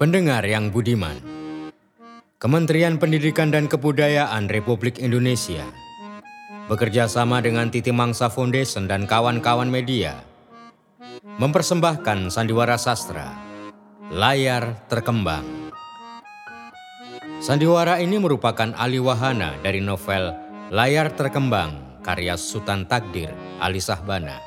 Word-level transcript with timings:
Pendengar 0.00 0.48
yang 0.48 0.72
budiman, 0.72 1.12
Kementerian 2.40 2.96
Pendidikan 2.96 3.52
dan 3.52 3.68
Kebudayaan 3.68 4.48
Republik 4.48 4.96
Indonesia 4.96 5.60
bekerja 6.72 7.04
sama 7.04 7.44
dengan 7.44 7.68
Titi 7.68 7.92
Mangsa 7.92 8.32
Foundation 8.32 8.88
dan 8.88 9.04
kawan-kawan 9.04 9.68
media 9.68 10.24
mempersembahkan 11.36 12.32
sandiwara 12.32 12.80
sastra 12.80 13.28
Layar 14.08 14.88
Terkembang. 14.88 15.44
Sandiwara 17.44 18.00
ini 18.00 18.16
merupakan 18.16 18.72
alih 18.80 19.04
wahana 19.04 19.52
dari 19.60 19.84
novel 19.84 20.32
Layar 20.72 21.12
Terkembang 21.12 22.00
karya 22.00 22.40
Sultan 22.40 22.88
Takdir 22.88 23.36
Ali 23.60 23.84
Sahbana. 23.84 24.40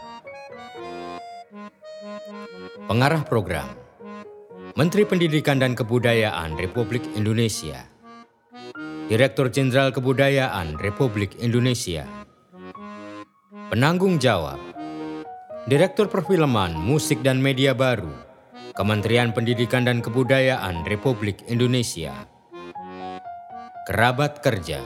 Pengarah 2.90 3.22
program 3.22 3.83
Menteri 4.73 5.05
Pendidikan 5.05 5.62
dan 5.62 5.77
Kebudayaan 5.77 6.58
Republik 6.58 7.05
Indonesia. 7.13 7.86
Direktur 9.05 9.54
Jenderal 9.54 9.94
Kebudayaan 9.94 10.82
Republik 10.82 11.38
Indonesia. 11.38 12.09
Penanggung 13.70 14.18
jawab. 14.18 14.58
Direktur 15.70 16.09
Perfilman 16.09 16.73
Musik 16.73 17.22
dan 17.22 17.38
Media 17.38 17.77
Baru 17.77 18.09
Kementerian 18.73 19.30
Pendidikan 19.30 19.86
dan 19.86 20.02
Kebudayaan 20.02 20.90
Republik 20.90 21.46
Indonesia. 21.46 22.26
Kerabat 23.85 24.41
Kerja. 24.41 24.82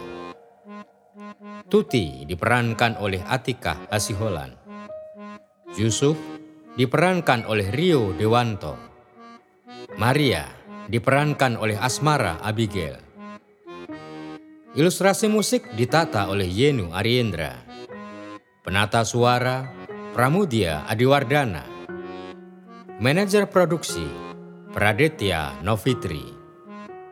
Tuti 1.72 2.28
diperankan 2.28 3.00
oleh 3.00 3.24
Atika 3.24 3.88
Asiholan. 3.88 4.52
Yusuf 5.80 6.20
diperankan 6.76 7.48
oleh 7.48 7.72
Rio 7.72 8.12
Dewanto 8.12 8.97
Maria 9.98 10.46
diperankan 10.86 11.58
oleh 11.58 11.74
Asmara 11.74 12.38
Abigail. 12.46 13.02
Ilustrasi 14.78 15.26
musik 15.26 15.74
ditata 15.74 16.30
oleh 16.30 16.46
Yenu 16.46 16.94
Ariendra. 16.94 17.58
Penata 18.62 19.02
suara 19.02 19.66
Pramudia 20.14 20.86
Adiwardana. 20.86 21.66
Manajer 23.02 23.50
produksi 23.50 24.06
Praditya 24.70 25.66
Novitri. 25.66 26.22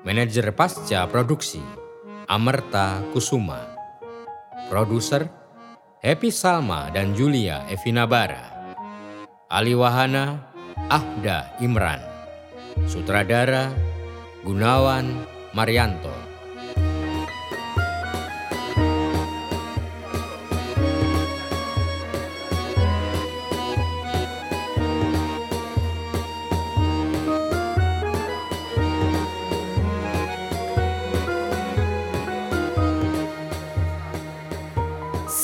Manajer 0.05 0.53
pasca 0.53 1.09
produksi 1.09 1.65
Amerta 2.29 3.01
Kusuma. 3.09 3.65
Produser 4.69 5.25
Happy 6.05 6.29
Salma 6.29 6.93
dan 6.93 7.17
Julia 7.17 7.65
Evina 7.65 8.05
Bara. 8.05 8.77
Aliwahana 9.49 10.53
Ahda 10.85 11.57
Imran. 11.65 12.14
Sutradara 12.83 13.71
Gunawan 14.43 15.23
Marianto. 15.55 16.11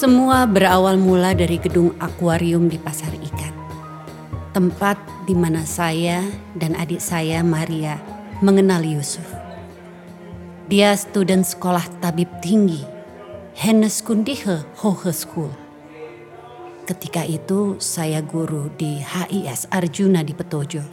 Semua 0.02 0.50
berawal 0.50 0.98
mula 0.98 1.38
dari 1.38 1.62
gedung 1.62 1.94
akuarium 2.02 2.66
di 2.66 2.82
Pasar 2.82 3.14
Ikan. 3.16 3.31
Tempat 4.52 5.00
di 5.24 5.32
mana 5.32 5.64
saya 5.64 6.28
dan 6.60 6.76
adik 6.76 7.00
saya 7.00 7.40
Maria 7.40 7.96
mengenal 8.44 8.84
Yusuf. 8.84 9.24
Dia 10.68 10.92
student 11.00 11.48
sekolah 11.48 11.88
tabib 12.03 12.28
tinggi, 12.44 12.84
Hennes 13.56 14.03
Kundihe 14.03 14.68
Hohe 14.84 15.16
School. 15.16 15.56
Ketika 16.84 17.24
itu 17.24 17.80
saya 17.80 18.20
guru 18.20 18.68
di 18.75 19.00
HIS 19.00 19.72
Arjuna 19.72 20.20
di 20.20 20.36
Petojo. 20.36 20.84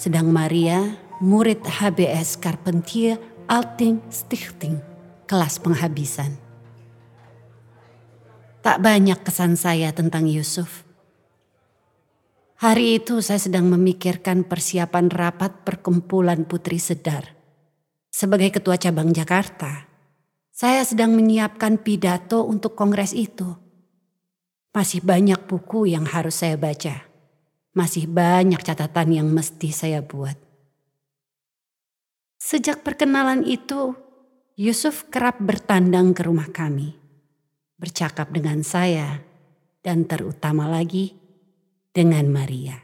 Sedang 0.00 0.32
Maria 0.32 0.96
murid 1.20 1.60
HBS 1.60 2.40
Carpentier 2.40 3.20
Alting 3.44 4.00
Stichting, 4.08 4.80
kelas 5.28 5.60
penghabisan. 5.60 6.32
Tak 8.64 8.80
banyak 8.80 9.20
kesan 9.20 9.60
saya 9.60 9.92
tentang 9.92 10.24
Yusuf 10.24 10.88
Hari 12.60 13.00
itu 13.00 13.24
saya 13.24 13.40
sedang 13.40 13.72
memikirkan 13.72 14.44
persiapan 14.44 15.08
rapat 15.08 15.64
perkumpulan 15.64 16.44
Putri 16.44 16.76
Sedar. 16.76 17.32
Sebagai 18.12 18.52
ketua 18.52 18.76
cabang 18.76 19.16
Jakarta, 19.16 19.88
saya 20.52 20.84
sedang 20.84 21.16
menyiapkan 21.16 21.80
pidato 21.80 22.44
untuk 22.44 22.76
kongres 22.76 23.16
itu. 23.16 23.56
Masih 24.76 25.00
banyak 25.00 25.40
buku 25.48 25.88
yang 25.88 26.04
harus 26.04 26.44
saya 26.44 26.60
baca. 26.60 27.08
Masih 27.72 28.04
banyak 28.04 28.60
catatan 28.60 29.08
yang 29.08 29.32
mesti 29.32 29.72
saya 29.72 30.04
buat. 30.04 30.36
Sejak 32.36 32.84
perkenalan 32.84 33.40
itu, 33.48 33.96
Yusuf 34.60 35.08
kerap 35.08 35.40
bertandang 35.40 36.12
ke 36.12 36.28
rumah 36.28 36.52
kami. 36.52 36.92
Bercakap 37.80 38.36
dengan 38.36 38.60
saya 38.60 39.24
dan 39.80 40.04
terutama 40.04 40.68
lagi 40.68 41.19
dengan 41.90 42.30
Maria. 42.30 42.78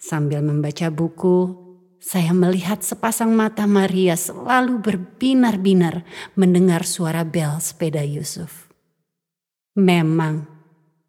Sambil 0.00 0.42
membaca 0.42 0.90
buku, 0.90 1.62
saya 2.02 2.34
melihat 2.34 2.82
sepasang 2.82 3.30
mata 3.30 3.68
Maria 3.70 4.18
selalu 4.18 4.82
berbinar-binar 4.82 6.02
mendengar 6.34 6.82
suara 6.82 7.22
bel 7.22 7.62
sepeda 7.62 8.02
Yusuf. 8.02 8.66
Memang, 9.78 10.42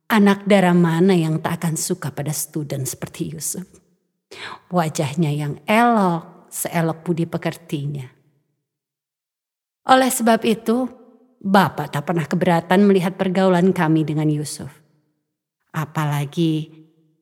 anak 0.05 0.45
darah 0.45 0.77
mana 0.77 1.17
yang 1.17 1.41
tak 1.41 1.63
akan 1.63 1.73
suka 1.73 2.13
pada 2.13 2.29
student 2.29 2.85
seperti 2.85 3.33
Yusuf? 3.33 3.65
Wajahnya 4.69 5.33
yang 5.33 5.57
elok, 5.65 6.53
seelok 6.53 7.01
budi 7.01 7.25
pekertinya. 7.25 8.05
Oleh 9.89 10.11
sebab 10.13 10.45
itu, 10.45 10.85
Bapak 11.43 11.91
tak 11.91 12.07
pernah 12.07 12.23
keberatan 12.23 12.87
melihat 12.87 13.19
pergaulan 13.19 13.75
kami 13.75 14.07
dengan 14.07 14.29
Yusuf. 14.31 14.82
Apalagi 15.73 16.69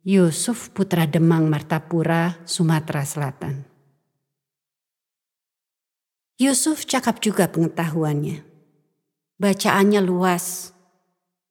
Yusuf 0.03 0.75
putra 0.75 1.07
Demang 1.07 1.47
Martapura, 1.47 2.35
Sumatera 2.43 3.07
Selatan. 3.07 3.63
Yusuf 6.35 6.83
cakap 6.83 7.23
juga 7.23 7.47
pengetahuannya. 7.47 8.43
Bacaannya 9.39 10.01
luas. 10.03 10.75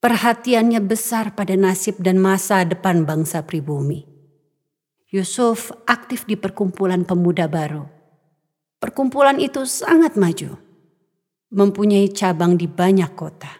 Perhatiannya 0.04 0.82
besar 0.84 1.32
pada 1.32 1.56
nasib 1.56 2.02
dan 2.04 2.20
masa 2.20 2.66
depan 2.68 3.08
bangsa 3.08 3.48
pribumi. 3.48 4.04
Yusuf 5.08 5.72
aktif 5.88 6.28
di 6.28 6.36
perkumpulan 6.36 7.08
pemuda 7.08 7.48
baru. 7.48 7.88
Perkumpulan 8.76 9.40
itu 9.40 9.64
sangat 9.64 10.20
maju. 10.20 10.58
Mempunyai 11.48 12.12
cabang 12.12 12.60
di 12.60 12.68
banyak 12.68 13.14
kota. 13.16 13.50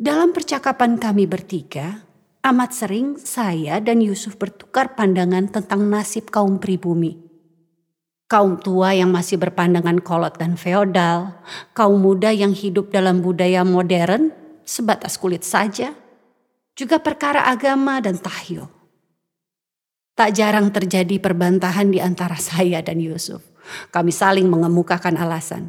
Dalam 0.00 0.32
percakapan 0.32 0.96
kami 0.96 1.28
bertiga, 1.28 2.08
amat 2.40 2.72
sering 2.72 3.20
saya 3.20 3.84
dan 3.84 4.00
Yusuf 4.00 4.40
bertukar 4.40 4.96
pandangan 4.96 5.52
tentang 5.52 5.92
nasib 5.92 6.32
kaum 6.32 6.56
pribumi. 6.56 7.20
Kaum 8.24 8.56
tua 8.56 8.96
yang 8.96 9.12
masih 9.12 9.36
berpandangan 9.36 10.00
kolot 10.00 10.40
dan 10.40 10.56
feodal, 10.56 11.36
kaum 11.76 12.00
muda 12.00 12.32
yang 12.32 12.56
hidup 12.56 12.88
dalam 12.88 13.20
budaya 13.20 13.60
modern 13.60 14.32
sebatas 14.64 15.20
kulit 15.20 15.44
saja, 15.44 15.92
juga 16.72 16.96
perkara 16.96 17.44
agama 17.44 18.00
dan 18.00 18.16
tahyul. 18.16 18.72
Tak 20.16 20.32
jarang 20.32 20.72
terjadi 20.72 21.20
perbantahan 21.20 21.92
di 21.92 22.00
antara 22.00 22.40
saya 22.48 22.80
dan 22.80 23.04
Yusuf. 23.04 23.44
Kami 23.92 24.16
saling 24.16 24.48
mengemukakan 24.48 25.20
alasan. 25.20 25.68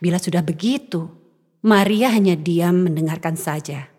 Bila 0.00 0.16
sudah 0.16 0.40
begitu, 0.40 1.17
Maria 1.58 2.14
hanya 2.14 2.38
diam 2.38 2.86
mendengarkan 2.86 3.34
saja. 3.34 3.90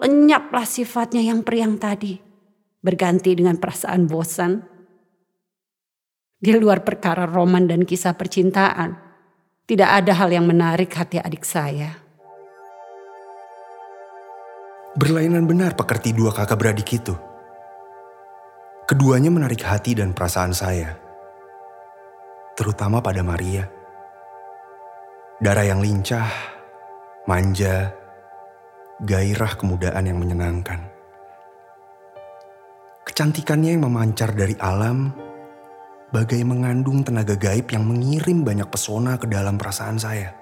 Lenyaplah 0.00 0.64
sifatnya 0.64 1.20
yang 1.20 1.44
periang 1.44 1.76
tadi, 1.76 2.16
berganti 2.80 3.36
dengan 3.36 3.60
perasaan 3.60 4.08
bosan. 4.08 4.64
Di 6.40 6.56
luar 6.56 6.80
perkara 6.80 7.28
roman 7.28 7.68
dan 7.68 7.84
kisah 7.84 8.16
percintaan, 8.16 8.96
tidak 9.68 9.90
ada 10.00 10.12
hal 10.16 10.32
yang 10.32 10.48
menarik 10.48 10.96
hati 10.96 11.20
adik 11.20 11.44
saya. 11.44 11.92
Berlainan 14.96 15.44
benar 15.44 15.76
pekerti 15.76 16.16
dua 16.16 16.32
kakak 16.32 16.56
beradik 16.56 16.88
itu. 16.88 17.12
Keduanya 18.88 19.28
menarik 19.28 19.60
hati 19.60 19.96
dan 19.96 20.16
perasaan 20.16 20.56
saya, 20.56 20.96
terutama 22.56 23.00
pada 23.00 23.20
Maria. 23.20 23.68
Darah 25.40 25.64
yang 25.64 25.80
lincah, 25.80 26.53
manja, 27.24 27.88
gairah 29.00 29.56
kemudaan 29.56 30.04
yang 30.04 30.20
menyenangkan. 30.20 30.80
Kecantikannya 33.04 33.76
yang 33.76 33.88
memancar 33.88 34.36
dari 34.36 34.52
alam, 34.60 35.08
bagai 36.12 36.44
mengandung 36.44 37.00
tenaga 37.00 37.32
gaib 37.32 37.72
yang 37.72 37.88
mengirim 37.88 38.44
banyak 38.44 38.68
pesona 38.68 39.16
ke 39.16 39.24
dalam 39.24 39.56
perasaan 39.56 39.96
saya. 39.96 40.36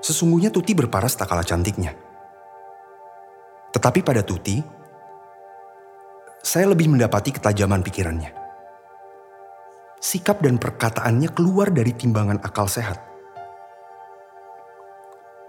Sesungguhnya 0.00 0.48
Tuti 0.48 0.72
berparas 0.72 1.16
tak 1.16 1.28
kalah 1.28 1.44
cantiknya. 1.44 1.92
Tetapi 3.76 4.00
pada 4.00 4.24
Tuti, 4.24 4.56
saya 6.40 6.68
lebih 6.72 6.92
mendapati 6.92 7.32
ketajaman 7.32 7.84
pikirannya. 7.84 8.32
Sikap 10.00 10.40
dan 10.40 10.56
perkataannya 10.56 11.28
keluar 11.32 11.72
dari 11.72 11.92
timbangan 11.96 12.40
akal 12.44 12.68
sehat. 12.68 13.13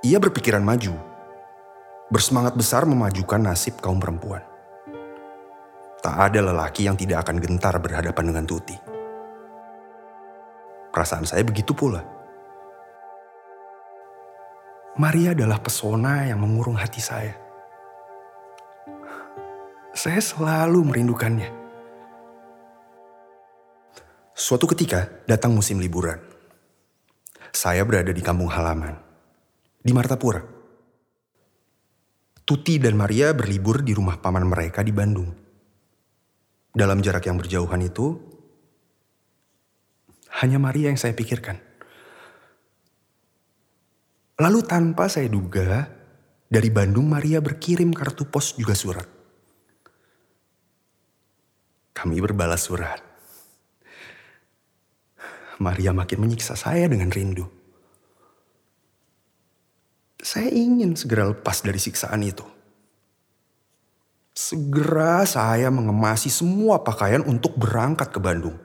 Ia 0.05 0.21
berpikiran 0.21 0.61
maju, 0.61 0.93
bersemangat 2.13 2.53
besar 2.53 2.85
memajukan 2.85 3.41
nasib 3.41 3.81
kaum 3.81 3.97
perempuan. 3.97 4.45
Tak 5.97 6.29
ada 6.29 6.45
lelaki 6.45 6.85
yang 6.85 6.93
tidak 6.93 7.25
akan 7.25 7.41
gentar 7.41 7.73
berhadapan 7.81 8.29
dengan 8.29 8.45
Tuti. 8.45 8.77
Perasaan 10.93 11.25
saya 11.25 11.41
begitu 11.41 11.73
pula. 11.73 12.05
Maria 15.01 15.33
adalah 15.33 15.57
pesona 15.57 16.29
yang 16.29 16.37
mengurung 16.37 16.77
hati 16.77 17.01
saya. 17.01 17.33
Saya 19.97 20.21
selalu 20.21 20.85
merindukannya. 20.85 21.49
Suatu 24.37 24.69
ketika 24.69 25.09
datang 25.25 25.57
musim 25.57 25.81
liburan. 25.81 26.21
Saya 27.49 27.81
berada 27.81 28.13
di 28.13 28.21
kampung 28.21 28.53
halaman, 28.53 29.04
di 29.85 29.93
Martapura. 29.93 30.41
Tuti 32.41 32.81
dan 32.81 32.97
Maria 32.97 33.37
berlibur 33.37 33.85
di 33.85 33.93
rumah 33.93 34.17
paman 34.17 34.49
mereka 34.49 34.81
di 34.81 34.89
Bandung. 34.89 35.29
Dalam 36.73 37.05
jarak 37.05 37.29
yang 37.29 37.37
berjauhan 37.37 37.85
itu, 37.85 38.17
hanya 40.41 40.57
Maria 40.57 40.89
yang 40.89 40.97
saya 40.97 41.13
pikirkan. 41.13 41.61
Lalu 44.41 44.59
tanpa 44.65 45.05
saya 45.05 45.29
duga, 45.29 45.85
dari 46.49 46.69
Bandung 46.73 47.05
Maria 47.05 47.39
berkirim 47.39 47.93
kartu 47.93 48.25
pos 48.25 48.57
juga 48.57 48.73
surat. 48.73 49.07
Kami 51.95 52.19
berbalas 52.19 52.65
surat. 52.65 52.99
Maria 55.61 55.95
makin 55.95 56.19
menyiksa 56.19 56.59
saya 56.59 56.91
dengan 56.91 57.07
rindu. 57.07 57.64
Saya 60.25 60.49
ingin 60.49 60.97
segera 60.97 61.29
lepas 61.29 61.61
dari 61.61 61.77
siksaan 61.77 62.25
itu. 62.25 62.41
Segera 64.33 65.21
saya 65.29 65.69
mengemasi 65.69 66.33
semua 66.33 66.81
pakaian 66.81 67.21
untuk 67.29 67.53
berangkat 67.53 68.09
ke 68.09 68.17
Bandung. 68.17 68.57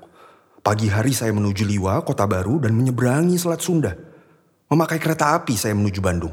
Pagi 0.64 0.88
hari 0.88 1.12
saya 1.12 1.36
menuju 1.36 1.68
Liwa, 1.68 2.00
kota 2.00 2.24
baru, 2.24 2.64
dan 2.64 2.72
menyeberangi 2.72 3.36
Selat 3.36 3.60
Sunda. 3.60 3.92
Memakai 4.72 4.96
kereta 4.96 5.36
api 5.36 5.52
saya 5.52 5.76
menuju 5.76 6.00
Bandung. 6.00 6.32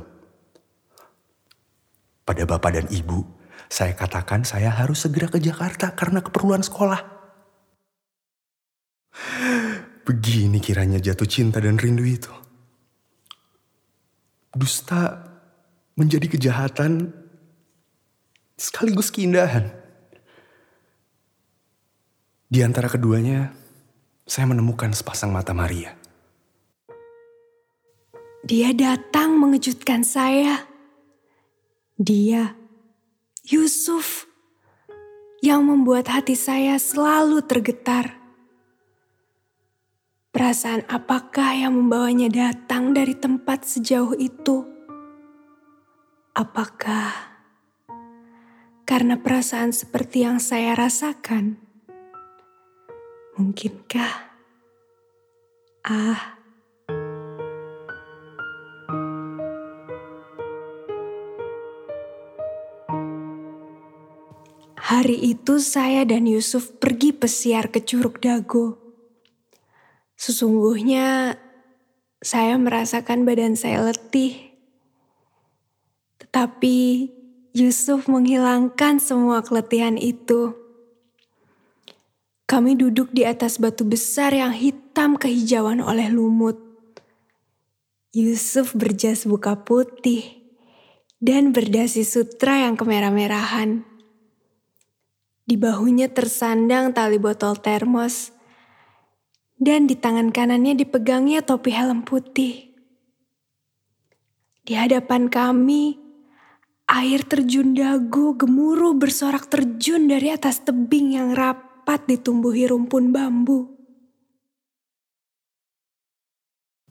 Pada 2.23 2.47
bapak 2.47 2.71
dan 2.79 2.87
ibu, 2.87 3.27
saya 3.67 3.99
katakan 3.99 4.47
saya 4.47 4.71
harus 4.71 5.03
segera 5.03 5.27
ke 5.27 5.43
Jakarta 5.43 5.91
karena 5.91 6.23
keperluan 6.23 6.63
sekolah. 6.63 7.03
Begini 10.07 10.63
kiranya 10.63 11.03
jatuh 11.03 11.27
cinta 11.27 11.59
dan 11.59 11.75
rindu 11.75 12.07
itu. 12.07 12.46
Dusta 14.57 15.21
menjadi 15.93 16.25
kejahatan 16.25 17.13
sekaligus 18.57 19.13
keindahan. 19.13 19.69
Di 22.49 22.65
antara 22.65 22.89
keduanya, 22.89 23.53
saya 24.25 24.49
menemukan 24.49 24.97
sepasang 24.97 25.29
mata 25.29 25.53
Maria. 25.53 25.93
Dia 28.41 28.73
datang 28.73 29.37
mengejutkan 29.37 30.01
saya. 30.01 30.65
Dia, 31.99 32.55
Yusuf, 33.45 34.25
yang 35.43 35.67
membuat 35.67 36.09
hati 36.09 36.33
saya 36.33 36.79
selalu 36.81 37.43
tergetar. 37.45 38.26
Perasaan 40.37 40.85
apakah 40.85 41.65
yang 41.65 41.73
membawanya 41.73 42.29
datang 42.29 42.93
dari 42.93 43.17
tempat 43.17 43.65
sejauh 43.65 44.13
itu? 44.21 44.69
Apakah 46.37 47.09
karena 48.85 49.17
perasaan 49.17 49.73
seperti 49.73 50.29
yang 50.29 50.37
saya 50.37 50.77
rasakan? 50.77 51.57
Mungkinkah? 53.33 54.13
Ah, 55.89 56.37
Hari 64.77 65.33
itu 65.33 65.57
saya 65.57 66.05
dan 66.05 66.29
Yusuf 66.29 66.77
pergi 66.77 67.09
pesiar 67.09 67.73
ke 67.73 67.81
Curug 67.81 68.21
Dago. 68.21 68.86
Sesungguhnya 70.17 71.37
saya 72.19 72.57
merasakan 72.57 73.23
badan 73.23 73.53
saya 73.53 73.85
letih. 73.85 74.57
Tetapi 76.17 76.77
Yusuf 77.53 78.09
menghilangkan 78.09 78.97
semua 78.97 79.45
keletihan 79.45 79.97
itu. 79.97 80.57
Kami 82.47 82.79
duduk 82.79 83.11
di 83.11 83.27
atas 83.27 83.59
batu 83.59 83.83
besar 83.85 84.31
yang 84.33 84.53
hitam 84.53 85.19
kehijauan 85.19 85.83
oleh 85.83 86.09
lumut. 86.09 86.57
Yusuf 88.15 88.73
berjas 88.73 89.27
buka 89.27 89.67
putih 89.67 90.37
dan 91.19 91.51
berdasi 91.51 92.05
sutra 92.05 92.65
yang 92.65 92.79
kemerah-merahan. 92.79 93.83
Di 95.43 95.55
bahunya 95.59 96.13
tersandang 96.13 96.93
tali 96.93 97.19
botol 97.19 97.57
termos. 97.59 98.36
Dan 99.57 99.89
di 99.89 99.97
tangan 99.97 100.29
kanannya 100.29 100.77
dipegangnya 100.77 101.41
topi 101.41 101.73
helm 101.73 102.05
putih. 102.05 102.69
Di 104.61 104.77
hadapan 104.77 105.33
kami, 105.33 105.97
air 106.85 107.25
terjun 107.25 107.73
dagu 107.73 108.37
gemuruh 108.37 108.93
bersorak 108.93 109.49
terjun 109.49 110.05
dari 110.05 110.29
atas 110.29 110.61
tebing 110.61 111.17
yang 111.17 111.33
rapat 111.33 112.05
ditumbuhi 112.05 112.69
rumpun 112.69 113.09
bambu. 113.09 113.73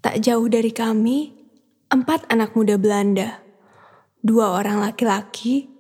Tak 0.03 0.19
jauh 0.23 0.47
dari 0.51 0.75
kami, 0.75 1.35
empat 1.91 2.27
anak 2.31 2.55
muda 2.59 2.75
Belanda, 2.79 3.43
dua 4.23 4.59
orang 4.59 4.83
laki-laki 4.83 5.71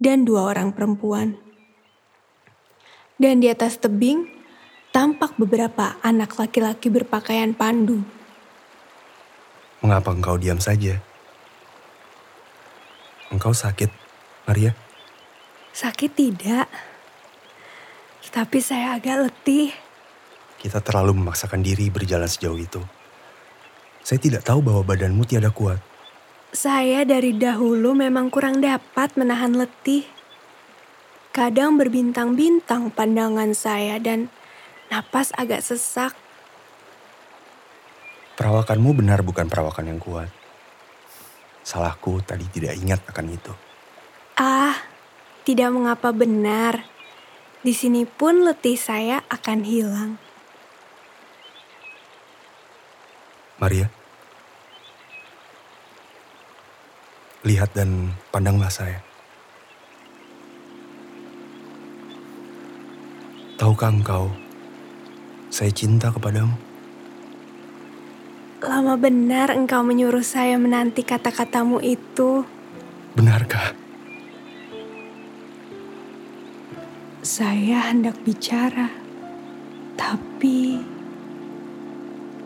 dan 0.00 0.24
dua 0.24 0.48
orang 0.48 0.72
perempuan 0.72 1.50
dan 3.20 3.44
di 3.44 3.52
atas 3.52 3.76
tebing 3.76 4.39
tampak 4.90 5.38
beberapa 5.38 5.98
anak 6.02 6.34
laki-laki 6.38 6.90
berpakaian 6.90 7.54
pandu. 7.54 8.02
Mengapa 9.80 10.12
engkau 10.12 10.36
diam 10.36 10.60
saja? 10.60 11.00
Engkau 13.30 13.54
sakit, 13.54 13.88
Maria? 14.44 14.74
Sakit 15.70 16.10
tidak, 16.12 16.66
tapi 18.30 18.58
saya 18.58 18.98
agak 18.98 19.30
letih. 19.30 19.70
Kita 20.60 20.82
terlalu 20.82 21.16
memaksakan 21.16 21.62
diri 21.64 21.88
berjalan 21.88 22.28
sejauh 22.28 22.58
itu. 22.58 22.82
Saya 24.04 24.18
tidak 24.20 24.42
tahu 24.44 24.60
bahwa 24.60 24.82
badanmu 24.84 25.22
tiada 25.24 25.48
kuat. 25.48 25.80
Saya 26.50 27.06
dari 27.06 27.32
dahulu 27.38 27.94
memang 27.94 28.26
kurang 28.28 28.58
dapat 28.58 29.14
menahan 29.14 29.54
letih. 29.54 30.02
Kadang 31.30 31.78
berbintang-bintang 31.78 32.90
pandangan 32.90 33.54
saya 33.54 34.02
dan 34.02 34.26
napas 34.90 35.30
agak 35.38 35.62
sesak. 35.62 36.12
Perawakanmu 38.34 38.90
benar 38.98 39.22
bukan 39.22 39.46
perawakan 39.46 39.94
yang 39.94 40.00
kuat. 40.02 40.28
Salahku 41.62 42.18
tadi 42.26 42.44
tidak 42.50 42.74
ingat 42.74 43.00
akan 43.06 43.26
itu. 43.30 43.52
Ah, 44.34 44.74
tidak 45.46 45.70
mengapa 45.70 46.10
benar. 46.10 46.82
Di 47.60 47.76
sini 47.76 48.08
pun 48.08 48.42
letih 48.42 48.80
saya 48.80 49.20
akan 49.28 49.58
hilang. 49.62 50.12
Maria, 53.60 53.92
lihat 57.44 57.76
dan 57.76 58.16
pandanglah 58.32 58.72
saya. 58.72 59.04
Tahukah 63.60 63.92
engkau, 63.92 64.32
saya 65.50 65.74
cinta 65.74 66.14
kepadamu. 66.14 66.54
Lama 68.62 68.94
benar 68.94 69.50
engkau 69.50 69.82
menyuruh 69.82 70.22
saya 70.22 70.54
menanti 70.54 71.02
kata-katamu 71.02 71.82
itu. 71.82 72.46
Benarkah? 73.18 73.74
Saya 77.20 77.90
hendak 77.90 78.16
bicara, 78.22 78.88
tapi 79.98 80.80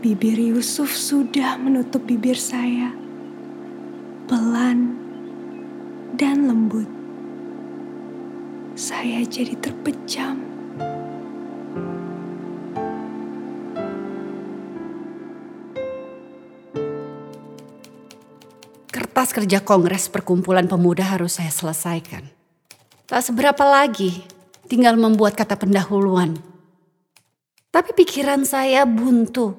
bibir 0.00 0.40
Yusuf 0.40 0.96
sudah 0.96 1.60
menutup 1.60 2.02
bibir 2.08 2.40
saya. 2.40 2.90
Pelan 4.24 4.96
dan 6.16 6.48
lembut. 6.48 6.88
Saya 8.74 9.22
jadi 9.28 9.54
terpejam. 9.60 10.53
Kertas 19.14 19.30
kerja 19.30 19.62
Kongres 19.62 20.10
Perkumpulan 20.10 20.66
Pemuda 20.66 21.06
harus 21.06 21.38
saya 21.38 21.46
selesaikan. 21.46 22.26
Tak 23.06 23.22
seberapa 23.22 23.62
lagi, 23.62 24.26
tinggal 24.66 24.98
membuat 24.98 25.38
kata 25.38 25.54
pendahuluan. 25.54 26.34
Tapi 27.70 27.94
pikiran 27.94 28.42
saya 28.42 28.82
buntu. 28.82 29.54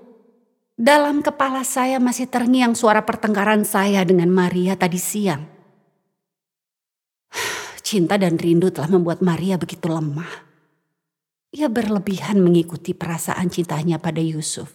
Dalam 0.75 1.24
kepala 1.24 1.63
saya 1.63 2.03
masih 2.03 2.27
terngiang 2.27 2.75
suara 2.75 3.07
pertengkaran 3.07 3.63
saya 3.63 4.03
dengan 4.03 4.27
Maria 4.27 4.75
tadi 4.75 5.00
siang. 5.00 5.47
Cinta 7.88 8.19
dan 8.19 8.35
rindu 8.35 8.75
telah 8.75 8.91
membuat 8.91 9.24
Maria 9.24 9.55
begitu 9.55 9.88
lemah. 9.88 10.51
Ia 11.55 11.71
berlebihan 11.71 12.43
mengikuti 12.43 12.91
perasaan 12.91 13.47
cintanya 13.47 14.03
pada 14.03 14.19
Yusuf. 14.19 14.67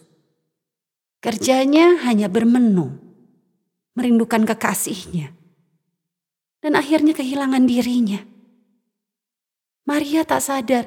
Kerjanya 1.21 2.01
hanya 2.01 2.33
bermenu 2.33 3.10
merindukan 3.97 4.47
kekasihnya, 4.47 5.35
dan 6.63 6.73
akhirnya 6.79 7.11
kehilangan 7.11 7.67
dirinya. 7.67 8.23
Maria 9.83 10.23
tak 10.23 10.45
sadar, 10.45 10.85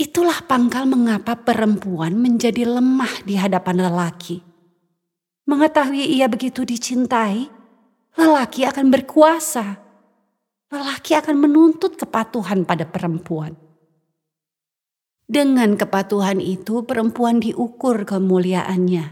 itulah 0.00 0.42
pangkal 0.48 0.88
mengapa 0.88 1.38
perempuan 1.38 2.16
menjadi 2.16 2.66
lemah 2.66 3.22
di 3.22 3.36
hadapan 3.36 3.86
lelaki. 3.86 4.40
Mengetahui 5.46 6.10
ia 6.10 6.26
begitu 6.26 6.66
dicintai, 6.66 7.46
lelaki 8.18 8.66
akan 8.66 8.90
berkuasa. 8.90 9.78
Lelaki 10.66 11.14
akan 11.14 11.38
menuntut 11.38 11.94
kepatuhan 11.94 12.66
pada 12.66 12.82
perempuan. 12.82 13.54
Dengan 15.30 15.78
kepatuhan 15.78 16.42
itu, 16.42 16.82
perempuan 16.82 17.38
diukur 17.38 18.02
kemuliaannya, 18.02 19.04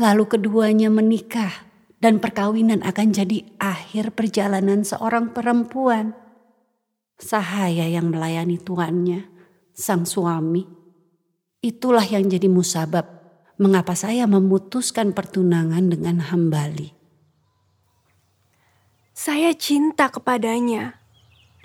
lalu 0.00 0.24
keduanya 0.24 0.88
menikah 0.88 1.65
dan 2.00 2.20
perkawinan 2.20 2.84
akan 2.84 3.08
jadi 3.12 3.44
akhir 3.56 4.12
perjalanan 4.12 4.84
seorang 4.84 5.32
perempuan. 5.32 6.12
Sahaya 7.16 7.88
yang 7.88 8.12
melayani 8.12 8.60
tuannya, 8.60 9.24
sang 9.72 10.04
suami. 10.04 10.68
Itulah 11.64 12.04
yang 12.04 12.28
jadi 12.28 12.52
musabab 12.52 13.08
mengapa 13.56 13.96
saya 13.96 14.28
memutuskan 14.28 15.16
pertunangan 15.16 15.88
dengan 15.88 16.20
Hambali. 16.28 16.92
Saya 19.16 19.56
cinta 19.56 20.12
kepadanya 20.12 21.00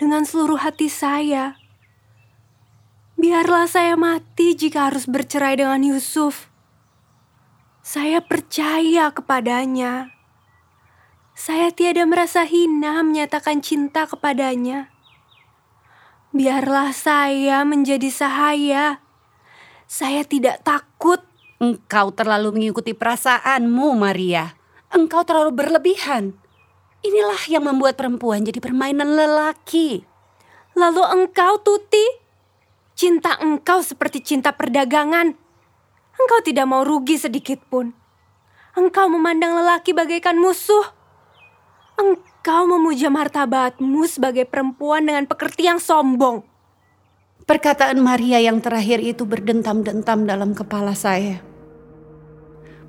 dengan 0.00 0.24
seluruh 0.24 0.56
hati 0.56 0.88
saya. 0.88 1.60
Biarlah 3.20 3.68
saya 3.68 3.92
mati 3.94 4.56
jika 4.56 4.88
harus 4.88 5.04
bercerai 5.04 5.60
dengan 5.60 5.84
Yusuf. 5.84 6.48
Saya 7.84 8.24
percaya 8.24 9.12
kepadanya. 9.12 10.21
Saya 11.42 11.74
tiada 11.74 12.06
merasa 12.06 12.46
hina 12.46 13.02
menyatakan 13.02 13.58
cinta 13.66 14.06
kepadanya. 14.06 14.94
Biarlah 16.30 16.94
saya 16.94 17.66
menjadi 17.66 18.14
sahaya. 18.14 19.02
Saya 19.90 20.22
tidak 20.22 20.62
takut. 20.62 21.18
Engkau 21.58 22.14
terlalu 22.14 22.54
mengikuti 22.54 22.94
perasaanmu, 22.94 23.90
Maria. 23.98 24.54
Engkau 24.94 25.26
terlalu 25.26 25.50
berlebihan. 25.50 26.38
Inilah 27.02 27.42
yang 27.50 27.66
membuat 27.66 27.98
perempuan 27.98 28.46
jadi 28.46 28.62
permainan 28.62 29.10
lelaki. 29.10 30.06
Lalu 30.78 31.02
engkau, 31.26 31.58
Tuti, 31.58 32.06
cinta 32.94 33.34
engkau 33.42 33.82
seperti 33.82 34.22
cinta 34.22 34.54
perdagangan. 34.54 35.34
Engkau 36.22 36.38
tidak 36.46 36.70
mau 36.70 36.86
rugi 36.86 37.18
sedikit 37.18 37.58
pun. 37.66 37.90
Engkau 38.78 39.10
memandang 39.10 39.58
lelaki 39.58 39.90
bagaikan 39.90 40.38
musuh. 40.38 41.01
Engkau 41.96 42.66
memuja 42.66 43.12
martabatmu 43.12 44.02
sebagai 44.08 44.48
perempuan 44.48 45.06
dengan 45.06 45.28
pekerti 45.28 45.68
yang 45.68 45.78
sombong. 45.78 46.42
Perkataan 47.42 47.98
Maria 47.98 48.38
yang 48.38 48.62
terakhir 48.62 49.02
itu 49.02 49.26
berdentam-dentam 49.26 50.26
dalam 50.26 50.54
kepala 50.54 50.94
saya. 50.94 51.42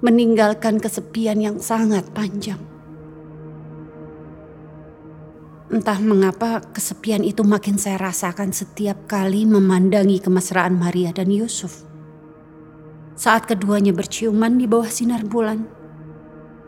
Meninggalkan 0.05 0.77
kesepian 0.77 1.41
yang 1.41 1.57
sangat 1.57 2.05
panjang. 2.13 2.62
Entah 5.74 5.98
mengapa 5.98 6.62
kesepian 6.69 7.25
itu 7.25 7.41
makin 7.41 7.81
saya 7.81 7.98
rasakan 7.98 8.53
setiap 8.53 9.10
kali 9.10 9.50
memandangi 9.50 10.22
kemesraan 10.22 10.77
Maria 10.77 11.10
dan 11.10 11.33
Yusuf. 11.33 11.81
Saat 13.17 13.50
keduanya 13.50 13.89
berciuman 13.93 14.57
di 14.57 14.69
bawah 14.69 14.89
sinar 14.89 15.25
bulan. 15.25 15.65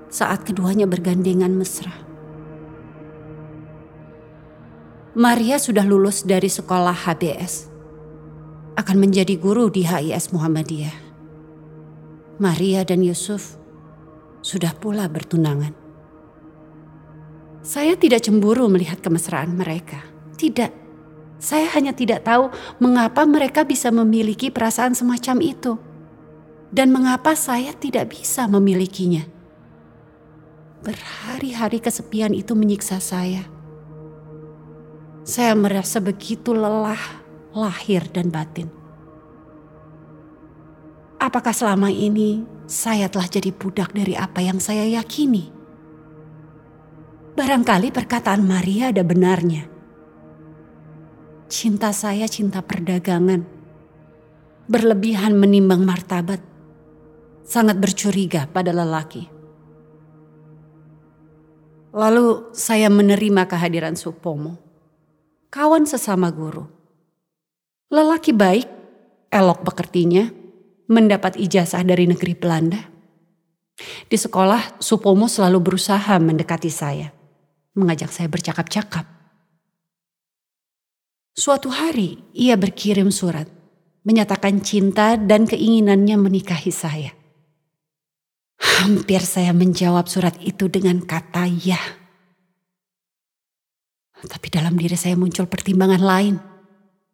Saat 0.10 0.46
keduanya 0.46 0.90
bergandengan 0.90 1.54
mesra. 1.54 2.05
Maria 5.16 5.56
sudah 5.56 5.88
lulus 5.88 6.28
dari 6.28 6.52
sekolah 6.52 7.08
HBS. 7.08 7.72
Akan 8.76 9.00
menjadi 9.00 9.40
guru 9.40 9.72
di 9.72 9.88
HIS 9.88 10.36
Muhammadiyah. 10.36 10.92
Maria 12.36 12.84
dan 12.84 13.00
Yusuf 13.00 13.56
sudah 14.44 14.76
pula 14.76 15.08
bertunangan. 15.08 15.72
Saya 17.64 17.96
tidak 17.96 18.28
cemburu 18.28 18.68
melihat 18.68 19.00
kemesraan 19.00 19.56
mereka. 19.56 20.04
Tidak. 20.36 20.84
Saya 21.40 21.72
hanya 21.80 21.96
tidak 21.96 22.28
tahu 22.28 22.52
mengapa 22.84 23.24
mereka 23.24 23.64
bisa 23.64 23.96
memiliki 23.96 24.52
perasaan 24.52 25.00
semacam 25.00 25.40
itu. 25.40 25.80
Dan 26.76 26.92
mengapa 26.92 27.40
saya 27.40 27.72
tidak 27.72 28.12
bisa 28.12 28.52
memilikinya. 28.52 29.24
Berhari-hari 30.84 31.80
kesepian 31.80 32.36
itu 32.36 32.52
menyiksa 32.52 33.00
saya 33.00 33.55
saya 35.26 35.58
merasa 35.58 35.98
begitu 35.98 36.54
lelah, 36.54 37.02
lahir 37.58 38.06
dan 38.14 38.30
batin. 38.30 38.70
Apakah 41.18 41.50
selama 41.50 41.90
ini 41.90 42.46
saya 42.70 43.10
telah 43.10 43.26
jadi 43.26 43.50
budak 43.50 43.90
dari 43.90 44.14
apa 44.14 44.46
yang 44.46 44.62
saya 44.62 44.86
yakini? 44.86 45.50
Barangkali 47.34 47.90
perkataan 47.90 48.46
Maria 48.46 48.94
ada 48.94 49.02
benarnya. 49.02 49.66
Cinta 51.50 51.90
saya 51.90 52.30
cinta 52.30 52.62
perdagangan. 52.62 53.42
Berlebihan 54.70 55.34
menimbang 55.34 55.82
martabat. 55.82 56.42
Sangat 57.42 57.82
bercuriga 57.82 58.46
pada 58.46 58.70
lelaki. 58.70 59.26
Lalu 61.98 62.54
saya 62.54 62.90
menerima 62.94 63.50
kehadiran 63.50 63.98
Supomo 63.98 64.65
kawan 65.56 65.88
sesama 65.88 66.36
guru. 66.36 66.68
Lelaki 67.88 68.36
baik, 68.36 68.68
elok 69.32 69.64
pekertinya, 69.64 70.28
mendapat 70.92 71.40
ijazah 71.40 71.80
dari 71.88 72.12
negeri 72.12 72.36
Belanda. 72.36 72.92
Di 74.12 74.20
sekolah, 74.20 74.84
Supomo 74.84 75.32
selalu 75.32 75.64
berusaha 75.64 76.20
mendekati 76.20 76.68
saya, 76.68 77.08
mengajak 77.72 78.12
saya 78.12 78.28
bercakap-cakap. 78.28 79.08
Suatu 81.32 81.72
hari, 81.72 82.20
ia 82.36 82.60
berkirim 82.60 83.08
surat, 83.08 83.48
menyatakan 84.04 84.60
cinta 84.60 85.16
dan 85.16 85.48
keinginannya 85.48 86.20
menikahi 86.20 86.72
saya. 86.72 87.16
Hampir 88.60 89.24
saya 89.24 89.56
menjawab 89.56 90.08
surat 90.12 90.36
itu 90.44 90.68
dengan 90.68 91.04
kata 91.04 91.48
ya. 91.48 92.05
Tapi 94.26 94.48
dalam 94.50 94.74
diri 94.76 94.98
saya 94.98 95.14
muncul 95.14 95.46
pertimbangan 95.46 96.02
lain 96.02 96.36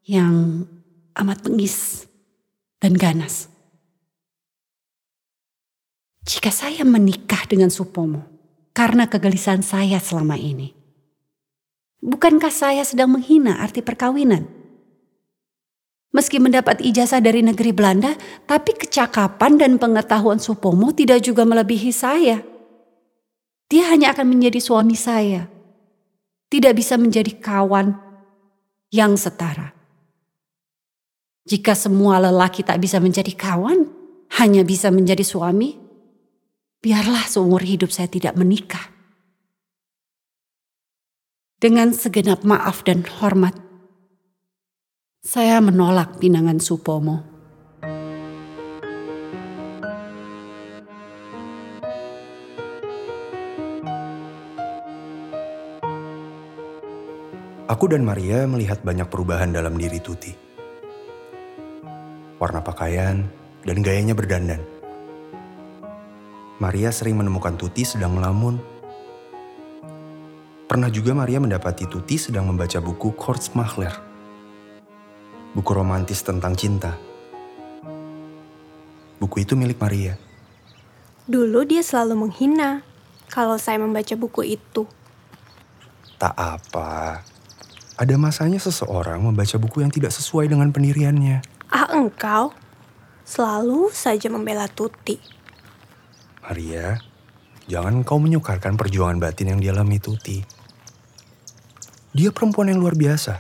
yang 0.07 0.65
amat 1.15 1.43
bengis 1.43 2.07
dan 2.79 2.95
ganas. 2.95 3.51
Jika 6.21 6.53
saya 6.53 6.85
menikah 6.85 7.49
dengan 7.49 7.73
Supomo 7.73 8.23
karena 8.71 9.09
kegelisahan 9.09 9.65
saya 9.65 9.97
selama 9.97 10.37
ini, 10.37 10.71
bukankah 11.99 12.53
saya 12.53 12.85
sedang 12.85 13.17
menghina 13.17 13.59
arti 13.59 13.81
perkawinan? 13.81 14.47
Meski 16.11 16.43
mendapat 16.43 16.83
ijazah 16.83 17.23
dari 17.23 17.39
negeri 17.39 17.71
Belanda, 17.71 18.11
tapi 18.43 18.75
kecakapan 18.75 19.55
dan 19.55 19.71
pengetahuan 19.79 20.43
Supomo 20.43 20.91
tidak 20.91 21.23
juga 21.23 21.47
melebihi 21.47 21.91
saya. 21.95 22.43
Dia 23.71 23.87
hanya 23.95 24.11
akan 24.11 24.27
menjadi 24.27 24.59
suami 24.59 24.99
saya 24.99 25.47
tidak 26.51 26.75
bisa 26.75 27.00
menjadi 27.00 27.31
kawan 27.39 27.96
yang 28.91 29.15
setara. 29.15 29.72
Jika 31.48 31.72
semua 31.74 32.20
lelaki 32.20 32.67
tak 32.67 32.84
bisa 32.84 33.00
menjadi 33.00 33.31
kawan, 33.31 33.88
hanya 34.38 34.67
bisa 34.67 34.91
menjadi 34.91 35.24
suami, 35.24 35.79
biarlah 36.84 37.24
seumur 37.24 37.63
hidup 37.63 37.88
saya 37.88 38.12
tidak 38.12 38.36
menikah. 38.36 38.91
Dengan 41.62 41.96
segenap 41.96 42.43
maaf 42.43 42.84
dan 42.84 43.08
hormat, 43.08 43.55
saya 45.24 45.63
menolak 45.63 46.20
pinangan 46.20 46.60
Supomo. 46.60 47.30
Aku 57.71 57.87
dan 57.87 58.03
Maria 58.03 58.43
melihat 58.51 58.83
banyak 58.83 59.07
perubahan 59.07 59.55
dalam 59.55 59.79
diri 59.79 60.03
Tuti. 60.03 60.35
Warna 62.35 62.59
pakaian 62.59 63.23
dan 63.63 63.77
gayanya 63.79 64.11
berdandan. 64.11 64.59
Maria 66.59 66.91
sering 66.91 67.15
menemukan 67.15 67.55
Tuti 67.55 67.87
sedang 67.87 68.19
melamun. 68.19 68.59
Pernah 70.67 70.91
juga 70.91 71.15
Maria 71.15 71.39
mendapati 71.39 71.87
Tuti 71.87 72.19
sedang 72.19 72.51
membaca 72.51 72.75
buku 72.83 73.15
Kortsmachler. 73.15 73.95
Buku 75.55 75.71
romantis 75.71 76.19
tentang 76.27 76.59
cinta. 76.59 76.99
Buku 79.15 79.47
itu 79.47 79.55
milik 79.55 79.79
Maria. 79.79 80.19
Dulu 81.23 81.63
dia 81.63 81.79
selalu 81.79 82.27
menghina 82.27 82.83
kalau 83.31 83.55
saya 83.55 83.79
membaca 83.79 84.11
buku 84.19 84.59
itu. 84.59 84.83
Tak 86.19 86.35
apa, 86.35 87.23
ada 88.00 88.15
masanya 88.15 88.60
seseorang 88.62 89.19
membaca 89.19 89.55
buku 89.60 89.83
yang 89.83 89.91
tidak 89.91 90.15
sesuai 90.15 90.48
dengan 90.48 90.71
pendiriannya. 90.71 91.43
Ah 91.71 91.91
engkau 91.91 92.55
selalu 93.27 93.91
saja 93.91 94.27
membela 94.27 94.67
Tuti. 94.67 95.19
Maria, 96.43 97.00
jangan 97.67 98.03
kau 98.03 98.19
menyukarkan 98.19 98.75
perjuangan 98.75 99.19
batin 99.19 99.55
yang 99.55 99.60
dialami 99.63 100.00
Tuti. 100.00 100.43
Dia 102.12 102.36
perempuan 102.36 102.67
yang 102.67 102.83
luar 102.83 102.95
biasa. 103.00 103.39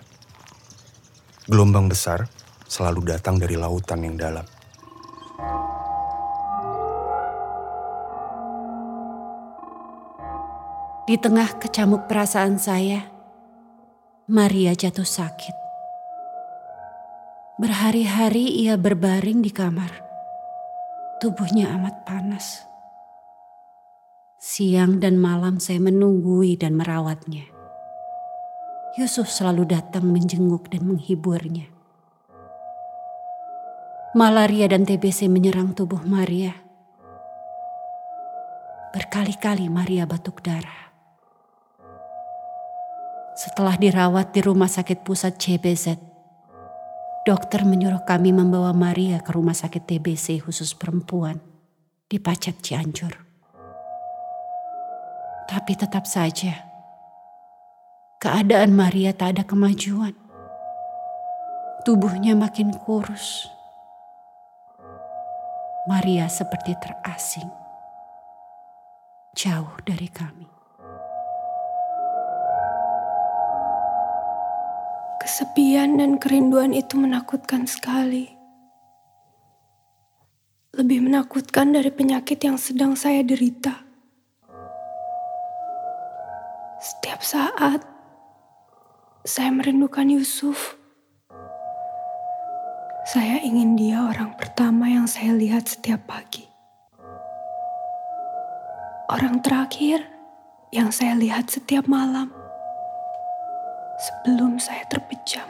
Gelombang 1.51 1.91
besar 1.91 2.31
selalu 2.71 3.11
datang 3.11 3.35
dari 3.35 3.59
lautan 3.59 3.99
yang 3.99 4.15
dalam. 4.15 4.47
Di 11.03 11.19
tengah 11.19 11.59
kecamuk 11.59 12.07
perasaan 12.07 12.55
saya, 12.55 13.11
Maria 14.31 14.71
jatuh 14.71 15.03
sakit. 15.03 15.51
Berhari-hari 17.59 18.63
ia 18.63 18.79
berbaring 18.79 19.43
di 19.43 19.51
kamar. 19.51 19.91
Tubuhnya 21.19 21.67
amat 21.75 22.07
panas. 22.07 22.63
Siang 24.39 25.03
dan 25.03 25.19
malam 25.19 25.59
saya 25.59 25.83
menunggui 25.83 26.55
dan 26.55 26.79
merawatnya. 26.79 27.43
Yusuf 28.95 29.27
selalu 29.27 29.67
datang 29.67 30.07
menjenguk 30.07 30.71
dan 30.71 30.87
menghiburnya. 30.87 31.67
Malaria 34.15 34.71
dan 34.71 34.87
TBC 34.87 35.27
menyerang 35.27 35.75
tubuh 35.75 36.07
Maria. 36.07 36.55
Berkali-kali 38.95 39.67
Maria 39.67 40.07
batuk 40.07 40.39
darah. 40.39 40.90
Setelah 43.41 43.73
dirawat 43.73 44.37
di 44.37 44.45
rumah 44.45 44.69
sakit 44.69 45.01
pusat 45.01 45.33
CBZ, 45.41 45.97
dokter 47.25 47.65
menyuruh 47.65 48.05
kami 48.05 48.29
membawa 48.29 48.69
Maria 48.69 49.17
ke 49.17 49.33
rumah 49.33 49.57
sakit 49.57 49.81
TBC 49.81 50.45
khusus 50.45 50.77
perempuan 50.77 51.41
di 52.05 52.21
Pacet 52.21 52.61
Cianjur. 52.61 53.09
Tapi 55.49 55.73
tetap 55.73 56.05
saja, 56.05 56.53
keadaan 58.21 58.77
Maria 58.77 59.09
tak 59.09 59.33
ada 59.33 59.43
kemajuan. 59.49 60.13
Tubuhnya 61.81 62.37
makin 62.37 62.69
kurus. 62.85 63.49
Maria 65.89 66.29
seperti 66.29 66.77
terasing, 66.77 67.49
jauh 69.33 69.73
dari 69.81 70.13
kami. 70.13 70.50
Kesepian 75.21 76.01
dan 76.01 76.17
kerinduan 76.17 76.73
itu 76.73 76.97
menakutkan 76.97 77.69
sekali. 77.69 78.25
Lebih 80.73 81.05
menakutkan 81.05 81.77
dari 81.77 81.93
penyakit 81.93 82.41
yang 82.41 82.57
sedang 82.57 82.97
saya 82.97 83.21
derita. 83.21 83.85
Setiap 86.81 87.21
saat 87.21 87.85
saya 89.21 89.53
merindukan 89.53 90.09
Yusuf. 90.09 90.73
Saya 93.05 93.45
ingin 93.45 93.77
dia 93.77 94.01
orang 94.01 94.33
pertama 94.33 94.89
yang 94.89 95.05
saya 95.05 95.37
lihat 95.37 95.69
setiap 95.69 96.01
pagi. 96.09 96.49
Orang 99.05 99.45
terakhir 99.45 100.01
yang 100.73 100.89
saya 100.89 101.13
lihat 101.13 101.45
setiap 101.53 101.85
malam 101.85 102.40
sebelum 104.01 104.57
saya 104.57 104.81
terpejam. 104.89 105.45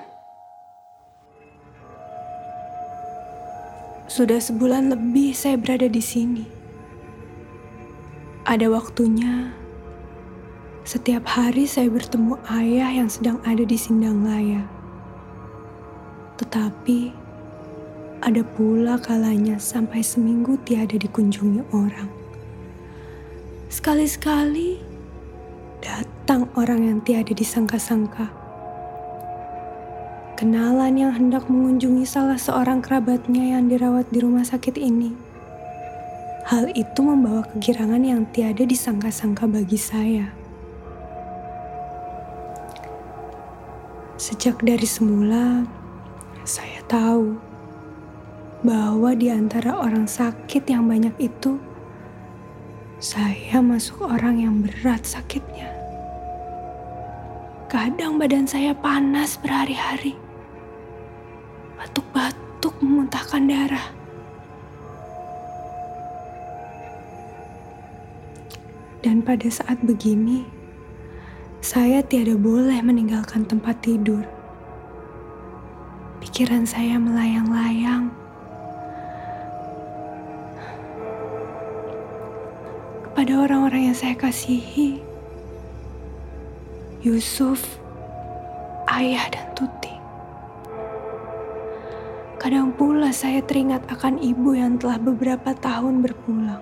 Sudah 4.11 4.43
sebulan 4.43 4.91
lebih 4.91 5.31
saya 5.31 5.55
berada 5.55 5.87
di 5.87 6.03
sini. 6.03 6.43
Ada 8.43 8.67
waktunya, 8.67 9.55
setiap 10.83 11.23
hari 11.31 11.63
saya 11.63 11.87
bertemu 11.87 12.35
ayah 12.51 12.91
yang 12.91 13.07
sedang 13.07 13.39
ada 13.47 13.63
di 13.63 13.77
Sindang 13.79 14.27
Laya. 14.27 14.67
Tetapi, 16.35 17.15
ada 18.19 18.43
pula 18.43 18.99
kalanya 18.99 19.55
sampai 19.63 20.03
seminggu 20.03 20.59
tiada 20.67 20.99
dikunjungi 20.99 21.71
orang. 21.71 22.11
Sekali-sekali 23.71 24.75
datang 25.79 26.51
orang 26.59 26.83
yang 26.83 26.99
tiada 26.99 27.31
disangka-sangka 27.31 28.40
kenalan 30.41 30.97
yang 30.97 31.13
hendak 31.13 31.45
mengunjungi 31.45 32.01
salah 32.01 32.33
seorang 32.33 32.81
kerabatnya 32.81 33.53
yang 33.53 33.69
dirawat 33.69 34.09
di 34.09 34.25
rumah 34.25 34.41
sakit 34.41 34.73
ini. 34.73 35.13
Hal 36.49 36.65
itu 36.73 36.97
membawa 37.05 37.45
kegirangan 37.53 38.01
yang 38.01 38.25
tiada 38.33 38.65
disangka-sangka 38.65 39.45
bagi 39.45 39.77
saya. 39.77 40.33
Sejak 44.17 44.65
dari 44.65 44.89
semula, 44.89 45.61
saya 46.41 46.81
tahu 46.89 47.37
bahwa 48.65 49.13
di 49.13 49.29
antara 49.29 49.77
orang 49.77 50.09
sakit 50.09 50.65
yang 50.65 50.89
banyak 50.89 51.13
itu, 51.21 51.61
saya 52.97 53.61
masuk 53.61 54.09
orang 54.09 54.41
yang 54.41 54.57
berat 54.65 55.05
sakitnya. 55.05 55.69
Kadang 57.69 58.17
badan 58.17 58.49
saya 58.49 58.73
panas 58.73 59.37
berhari-hari 59.37 60.17
batuk-batuk 61.81 62.77
memuntahkan 62.77 63.41
darah. 63.49 63.89
Dan 69.01 69.25
pada 69.25 69.49
saat 69.49 69.81
begini, 69.81 70.45
saya 71.57 72.05
tiada 72.05 72.37
boleh 72.37 72.77
meninggalkan 72.85 73.49
tempat 73.49 73.81
tidur. 73.81 74.21
Pikiran 76.21 76.69
saya 76.69 77.01
melayang-layang. 77.01 78.13
Kepada 83.09 83.33
orang-orang 83.41 83.89
yang 83.89 83.97
saya 83.97 84.13
kasihi, 84.13 85.01
Yusuf, 87.01 87.81
ayah 88.85 89.25
dan 89.33 89.49
Tuti. 89.57 90.00
Kadang 92.41 92.73
pula 92.73 93.13
saya 93.13 93.37
teringat 93.45 93.85
akan 93.85 94.17
ibu 94.17 94.57
yang 94.57 94.81
telah 94.81 94.97
beberapa 94.97 95.53
tahun 95.53 96.01
berpulang. 96.01 96.57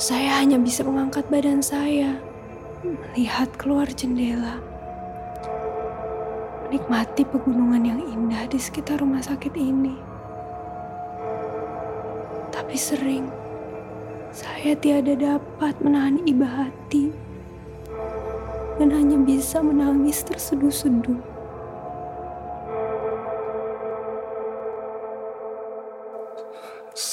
Saya 0.00 0.40
hanya 0.40 0.56
bisa 0.56 0.80
mengangkat 0.80 1.28
badan 1.28 1.60
saya, 1.60 2.16
melihat 2.80 3.52
keluar 3.60 3.84
jendela, 3.92 4.56
menikmati 6.64 7.28
pegunungan 7.28 7.84
yang 7.84 8.00
indah 8.00 8.48
di 8.48 8.56
sekitar 8.56 9.04
rumah 9.04 9.20
sakit 9.20 9.60
ini. 9.60 9.92
Tapi 12.48 12.80
sering, 12.80 13.28
saya 14.32 14.72
tiada 14.72 15.12
dapat 15.12 15.76
menahan 15.84 16.16
iba 16.24 16.48
hati 16.48 17.12
dan 18.80 18.88
hanya 18.88 19.20
bisa 19.20 19.60
menangis 19.60 20.24
terseduh-seduh. 20.24 21.31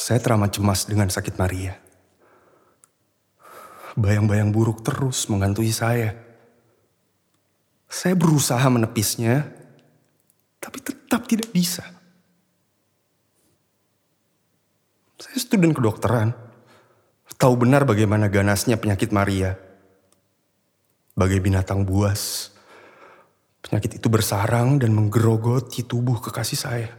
Saya 0.10 0.26
teramat 0.26 0.58
cemas 0.58 0.90
dengan 0.90 1.06
sakit 1.06 1.38
Maria. 1.38 1.78
Bayang-bayang 3.94 4.50
buruk 4.50 4.82
terus 4.82 5.30
menghantui 5.30 5.70
saya. 5.70 6.18
Saya 7.86 8.18
berusaha 8.18 8.66
menepisnya, 8.74 9.46
tapi 10.58 10.82
tetap 10.82 11.30
tidak 11.30 11.54
bisa. 11.54 11.86
Saya 15.22 15.38
student 15.38 15.78
kedokteran, 15.78 16.34
tahu 17.38 17.70
benar 17.70 17.86
bagaimana 17.86 18.34
ganasnya 18.34 18.82
penyakit 18.82 19.14
Maria. 19.14 19.62
Bagai 21.14 21.38
binatang 21.38 21.86
buas, 21.86 22.50
penyakit 23.62 24.02
itu 24.02 24.10
bersarang 24.10 24.82
dan 24.82 24.90
menggerogoti 24.90 25.86
tubuh 25.86 26.18
kekasih 26.18 26.58
saya. 26.58 26.99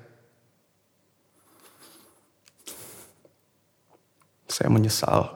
Saya 4.50 4.66
menyesal. 4.66 5.30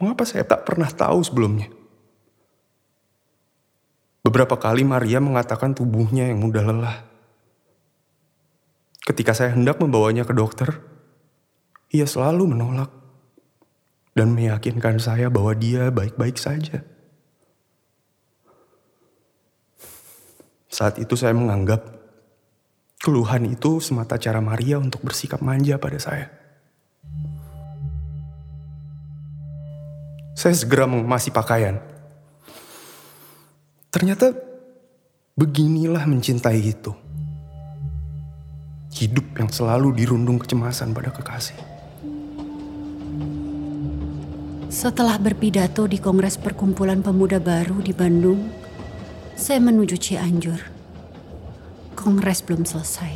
Mengapa 0.00 0.24
saya 0.24 0.48
tak 0.48 0.64
pernah 0.64 0.88
tahu 0.88 1.20
sebelumnya? 1.20 1.68
Beberapa 4.24 4.56
kali 4.56 4.88
Maria 4.88 5.20
mengatakan 5.20 5.76
tubuhnya 5.76 6.32
yang 6.32 6.40
mudah 6.40 6.64
lelah. 6.64 6.98
Ketika 9.04 9.36
saya 9.36 9.52
hendak 9.52 9.76
membawanya 9.84 10.24
ke 10.24 10.32
dokter, 10.32 10.80
ia 11.92 12.08
selalu 12.08 12.56
menolak 12.56 12.88
dan 14.16 14.32
meyakinkan 14.32 14.96
saya 14.96 15.28
bahwa 15.28 15.52
dia 15.52 15.92
baik-baik 15.92 16.40
saja. 16.40 16.80
Saat 20.72 20.98
itu 20.98 21.14
saya 21.14 21.36
menganggap 21.36 21.84
keluhan 22.98 23.44
itu 23.46 23.78
semata 23.78 24.16
cara 24.16 24.40
Maria 24.40 24.80
untuk 24.80 25.04
bersikap 25.04 25.44
manja 25.44 25.76
pada 25.76 26.00
saya. 26.00 26.43
Saya 30.34 30.58
segera 30.58 30.90
mengemasi 30.90 31.30
pakaian. 31.30 31.78
Ternyata 33.94 34.34
beginilah 35.38 36.02
mencintai 36.10 36.58
itu. 36.58 36.90
Hidup 38.98 39.38
yang 39.38 39.46
selalu 39.46 39.94
dirundung 39.94 40.42
kecemasan 40.42 40.90
pada 40.90 41.14
kekasih. 41.14 41.54
Setelah 44.74 45.22
berpidato 45.22 45.86
di 45.86 46.02
Kongres 46.02 46.34
Perkumpulan 46.34 46.98
Pemuda 46.98 47.38
Baru 47.38 47.78
di 47.78 47.94
Bandung, 47.94 48.50
saya 49.38 49.62
menuju 49.62 49.94
Cianjur. 49.94 50.58
Kongres 51.94 52.42
belum 52.42 52.66
selesai. 52.66 53.14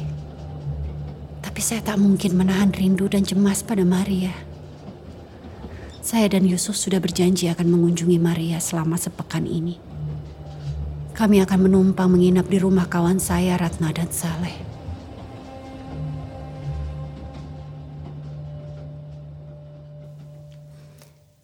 Tapi 1.42 1.58
saya 1.58 1.82
tak 1.82 1.98
mungkin 1.98 2.38
menahan 2.38 2.70
rindu 2.70 3.10
dan 3.10 3.26
cemas 3.26 3.66
pada 3.66 3.82
Maria. 3.82 4.47
Saya 6.08 6.24
dan 6.32 6.48
Yusuf 6.48 6.72
sudah 6.72 7.04
berjanji 7.04 7.52
akan 7.52 7.68
mengunjungi 7.68 8.16
Maria 8.16 8.56
selama 8.64 8.96
sepekan 8.96 9.44
ini. 9.44 9.76
Kami 11.12 11.44
akan 11.44 11.68
menumpang 11.68 12.08
menginap 12.08 12.48
di 12.48 12.56
rumah 12.56 12.88
kawan 12.88 13.20
saya 13.20 13.60
Ratna 13.60 13.92
dan 13.92 14.08
Saleh. 14.08 14.56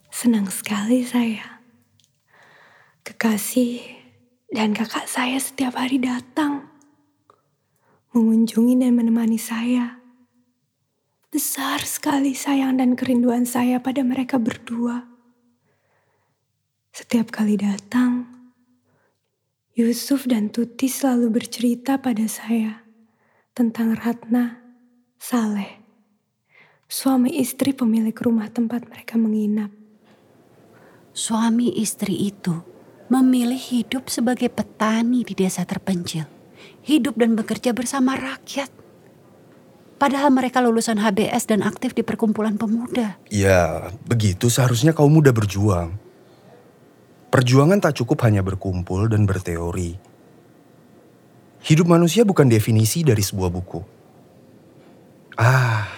Senang 0.09 0.49
sekali 0.49 1.05
saya. 1.05 1.61
Kekasih 3.05 3.85
dan 4.49 4.73
kakak 4.73 5.05
saya 5.05 5.37
setiap 5.45 5.77
hari 5.77 6.01
datang. 6.01 6.73
Mengunjungi 8.17 8.81
dan 8.81 8.97
menemani 8.97 9.37
saya. 9.37 10.04
Besar 11.35 11.83
sekali 11.83 12.31
sayang 12.31 12.79
dan 12.79 12.95
kerinduan 12.95 13.43
saya 13.43 13.83
pada 13.83 14.07
mereka 14.07 14.39
berdua. 14.39 15.03
Setiap 16.95 17.35
kali 17.35 17.59
datang, 17.59 18.23
Yusuf 19.75 20.31
dan 20.31 20.55
Tuti 20.55 20.87
selalu 20.87 21.35
bercerita 21.35 21.99
pada 21.99 22.23
saya 22.31 22.87
tentang 23.51 23.99
Ratna, 23.99 24.63
Saleh, 25.19 25.83
suami 26.87 27.35
istri 27.43 27.75
pemilik 27.75 28.15
rumah 28.15 28.47
tempat 28.55 28.87
mereka 28.87 29.19
menginap. 29.19 29.75
Suami 31.11 31.83
istri 31.83 32.31
itu 32.31 32.63
memilih 33.11 33.59
hidup 33.59 34.07
sebagai 34.07 34.55
petani 34.55 35.27
di 35.27 35.35
desa 35.35 35.67
terpencil. 35.67 36.31
Hidup 36.87 37.19
dan 37.19 37.35
bekerja 37.35 37.75
bersama 37.75 38.15
rakyat. 38.15 38.84
Padahal 40.05 40.37
mereka 40.37 40.61
lulusan 40.61 41.01
HBS 41.01 41.49
dan 41.49 41.65
aktif 41.65 41.97
di 41.97 42.05
perkumpulan 42.05 42.61
pemuda. 42.61 43.17
Ya, 43.33 43.89
begitu 44.05 44.53
seharusnya 44.53 44.93
kaum 44.93 45.09
muda 45.09 45.33
berjuang. 45.33 45.97
Perjuangan 47.33 47.81
tak 47.81 47.97
cukup 47.97 48.21
hanya 48.29 48.45
berkumpul 48.45 49.09
dan 49.09 49.25
berteori. 49.25 49.97
Hidup 51.65 51.89
manusia 51.89 52.21
bukan 52.21 52.53
definisi 52.53 53.01
dari 53.01 53.25
sebuah 53.25 53.49
buku. 53.49 53.81
Ah, 55.41 55.89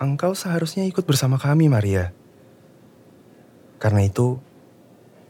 engkau 0.00 0.32
seharusnya 0.32 0.88
ikut 0.88 1.04
bersama 1.04 1.36
kami, 1.36 1.68
Maria. 1.68 2.16
Karena 3.76 4.00
itu, 4.00 4.40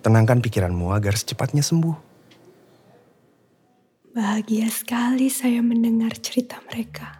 tenangkan 0.07 0.39
pikiranmu 0.39 0.95
agar 0.95 1.19
secepatnya 1.19 1.67
sembuh. 1.67 1.99
Bahagia 4.15 4.71
sekali 4.71 5.27
saya 5.27 5.59
mendengar 5.59 6.15
cerita 6.23 6.63
mereka. 6.71 7.20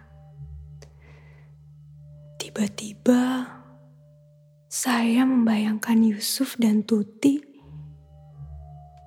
Tiba-tiba, 2.51 3.47
saya 4.67 5.23
membayangkan 5.23 6.03
Yusuf 6.03 6.59
dan 6.59 6.83
Tuti 6.83 7.39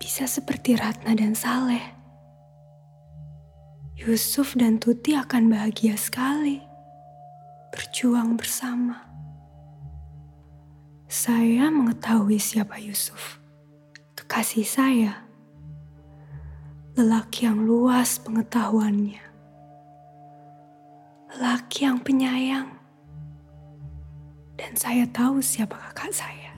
bisa 0.01 0.25
seperti 0.25 0.73
Ratna 0.81 1.13
dan 1.13 1.37
Saleh. 1.37 1.93
Yusuf 4.01 4.57
dan 4.57 4.81
Tuti 4.81 5.13
akan 5.13 5.53
bahagia 5.53 5.93
sekali 5.93 6.57
berjuang 7.69 8.41
bersama. 8.41 9.05
Saya 11.05 11.69
mengetahui 11.69 12.41
siapa 12.41 12.81
Yusuf, 12.81 13.45
kekasih 14.17 14.65
saya, 14.65 15.21
lelaki 16.97 17.45
yang 17.45 17.61
luas 17.61 18.17
pengetahuannya, 18.25 19.21
lelaki 21.37 21.85
yang 21.85 22.01
penyayang, 22.01 22.74
dan 24.55 24.73
saya 24.79 25.05
tahu 25.11 25.43
siapa 25.43 25.75
kakak 25.75 26.15
saya. 26.15 26.53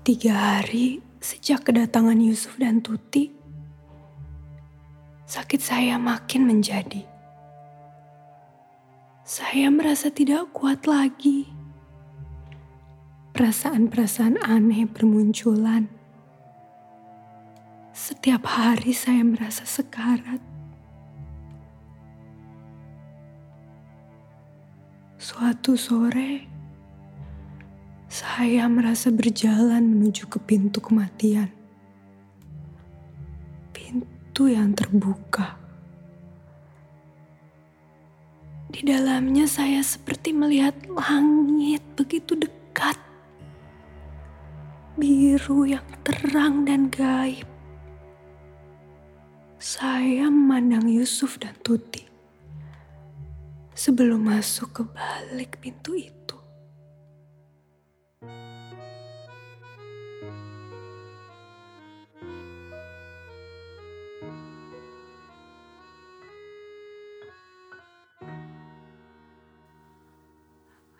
Tiga 0.00 0.32
hari 0.34 0.98
sejak 1.22 1.68
kedatangan 1.68 2.18
Yusuf 2.18 2.56
dan 2.58 2.82
Tuti, 2.82 3.30
sakit 5.28 5.60
saya 5.62 6.00
makin 6.00 6.48
menjadi. 6.50 7.06
Saya 9.22 9.70
merasa 9.70 10.10
tidak 10.10 10.50
kuat 10.50 10.90
lagi. 10.90 11.46
Perasaan-perasaan 13.30 14.42
aneh 14.42 14.90
bermunculan. 14.90 15.86
Setiap 17.94 18.42
hari 18.50 18.90
saya 18.90 19.22
merasa 19.22 19.62
sekarat. 19.62 20.49
Suatu 25.40 25.72
sore, 25.72 26.44
saya 28.12 28.68
merasa 28.68 29.08
berjalan 29.08 29.88
menuju 29.88 30.28
ke 30.28 30.36
pintu 30.36 30.84
kematian. 30.84 31.48
Pintu 33.72 34.52
yang 34.52 34.76
terbuka. 34.76 35.56
Di 38.68 38.84
dalamnya 38.84 39.48
saya 39.48 39.80
seperti 39.80 40.36
melihat 40.36 40.76
langit 40.92 41.80
begitu 41.96 42.36
dekat. 42.36 43.00
Biru 45.00 45.64
yang 45.64 45.88
terang 46.04 46.68
dan 46.68 46.92
gaib. 46.92 47.48
Saya 49.56 50.28
memandang 50.28 50.84
Yusuf 50.84 51.40
dan 51.40 51.56
Tuti 51.64 52.09
sebelum 53.80 54.28
masuk 54.28 54.76
ke 54.76 54.82
balik 54.92 55.56
pintu 55.56 55.96
itu. 55.96 56.36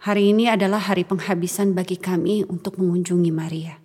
Hari 0.00 0.32
ini 0.32 0.48
adalah 0.48 0.80
hari 0.80 1.04
penghabisan 1.04 1.76
bagi 1.76 2.00
kami 2.00 2.48
untuk 2.48 2.80
mengunjungi 2.80 3.28
Maria. 3.28 3.76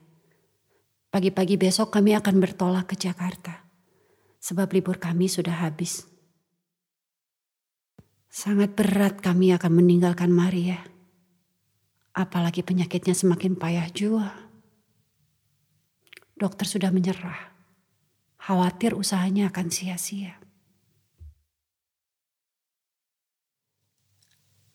Pagi-pagi 1.11 1.59
besok 1.59 1.91
kami 1.91 2.15
akan 2.15 2.39
bertolak 2.39 2.87
ke 2.87 2.95
Jakarta, 2.95 3.67
sebab 4.39 4.71
libur 4.71 4.95
kami 4.95 5.27
sudah 5.27 5.67
habis. 5.67 6.14
Sangat 8.35 8.75
berat 8.75 9.23
kami 9.23 9.55
akan 9.55 9.79
meninggalkan 9.79 10.27
Maria. 10.27 10.83
Apalagi 12.11 12.67
penyakitnya 12.67 13.15
semakin 13.15 13.55
payah 13.55 13.87
jua. 13.95 14.51
Dokter 16.35 16.67
sudah 16.67 16.91
menyerah. 16.91 17.55
Khawatir 18.35 18.91
usahanya 18.91 19.47
akan 19.47 19.71
sia-sia. 19.71 20.35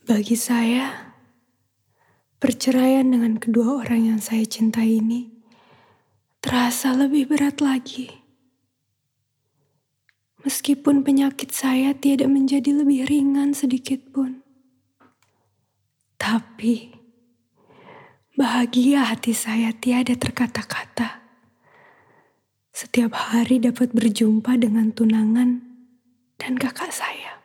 Bagi 0.08 0.40
saya, 0.40 1.12
perceraian 2.40 3.12
dengan 3.12 3.36
kedua 3.36 3.84
orang 3.84 4.16
yang 4.16 4.20
saya 4.24 4.48
cintai 4.48 5.04
ini 5.04 5.28
terasa 6.40 6.96
lebih 6.96 7.28
berat 7.28 7.60
lagi. 7.60 8.19
Meskipun 10.40 11.04
penyakit 11.04 11.52
saya 11.52 11.92
tidak 11.92 12.32
menjadi 12.32 12.72
lebih 12.72 13.04
ringan 13.04 13.52
sedikit 13.52 14.00
pun. 14.08 14.40
Tapi 16.16 16.96
bahagia 18.40 19.04
hati 19.04 19.36
saya 19.36 19.68
tiada 19.76 20.16
terkata-kata. 20.16 21.20
Setiap 22.72 23.12
hari 23.12 23.60
dapat 23.60 23.92
berjumpa 23.92 24.56
dengan 24.56 24.88
tunangan 24.96 25.60
dan 26.40 26.56
kakak 26.56 26.88
saya. 26.88 27.44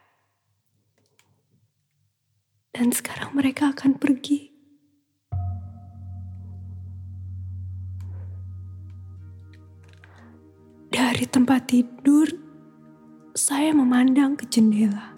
Dan 2.72 2.96
sekarang 2.96 3.36
mereka 3.36 3.76
akan 3.76 4.00
pergi. 4.00 4.56
Dari 10.96 11.28
tempat 11.28 11.68
tidur, 11.68 12.45
saya 13.36 13.76
memandang 13.76 14.40
ke 14.40 14.48
jendela. 14.48 15.12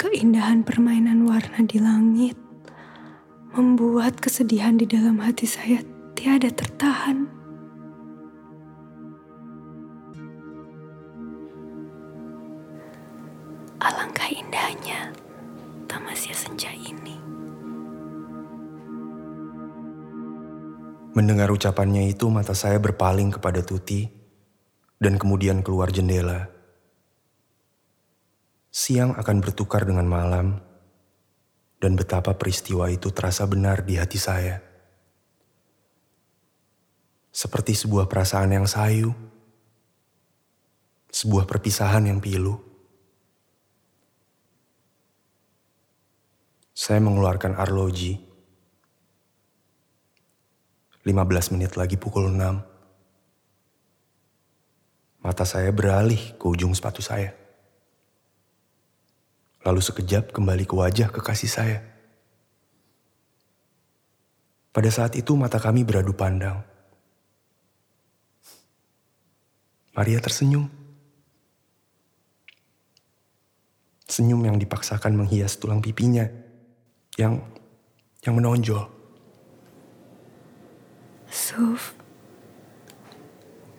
Keindahan 0.00 0.64
permainan 0.64 1.28
warna 1.28 1.60
di 1.68 1.76
langit 1.76 2.40
membuat 3.52 4.16
kesedihan 4.16 4.80
di 4.80 4.88
dalam 4.88 5.20
hati 5.20 5.44
saya 5.44 5.84
tiada 6.16 6.48
tertahan. 6.48 7.28
Alangkah 13.84 14.32
indahnya 14.32 15.12
tamasya 15.84 16.32
senja 16.32 16.72
ini. 16.72 17.20
Mendengar 21.12 21.52
ucapannya 21.52 22.08
itu, 22.08 22.32
mata 22.32 22.56
saya 22.56 22.80
berpaling 22.80 23.36
kepada 23.36 23.60
Tuti 23.60 24.21
dan 25.02 25.18
kemudian 25.18 25.66
keluar 25.66 25.90
jendela. 25.90 26.46
Siang 28.70 29.18
akan 29.18 29.42
bertukar 29.42 29.82
dengan 29.82 30.06
malam, 30.06 30.62
dan 31.82 31.98
betapa 31.98 32.38
peristiwa 32.38 32.86
itu 32.86 33.10
terasa 33.10 33.42
benar 33.50 33.82
di 33.82 33.98
hati 33.98 34.14
saya. 34.14 34.62
Seperti 37.34 37.74
sebuah 37.74 38.06
perasaan 38.06 38.54
yang 38.54 38.70
sayu, 38.70 39.10
sebuah 41.10 41.50
perpisahan 41.50 42.06
yang 42.06 42.22
pilu. 42.22 42.62
Saya 46.72 47.02
mengeluarkan 47.02 47.58
arloji. 47.58 48.30
15 51.02 51.58
menit 51.58 51.74
lagi 51.74 51.98
pukul 51.98 52.30
6. 52.30 52.71
Mata 55.22 55.46
saya 55.46 55.70
beralih 55.70 56.34
ke 56.34 56.44
ujung 56.50 56.74
sepatu 56.74 56.98
saya. 56.98 57.30
Lalu 59.62 59.78
sekejap 59.78 60.34
kembali 60.34 60.66
ke 60.66 60.74
wajah 60.74 61.14
kekasih 61.14 61.50
saya. 61.50 61.78
Pada 64.74 64.90
saat 64.90 65.14
itu 65.14 65.38
mata 65.38 65.62
kami 65.62 65.86
beradu 65.86 66.10
pandang. 66.10 66.66
Maria 69.94 70.18
tersenyum. 70.18 70.66
Senyum 74.08 74.42
yang 74.42 74.58
dipaksakan 74.58 75.14
menghias 75.14 75.54
tulang 75.60 75.78
pipinya 75.78 76.26
yang 77.14 77.38
yang 78.26 78.34
menonjol. 78.34 78.88
Suf, 81.28 81.96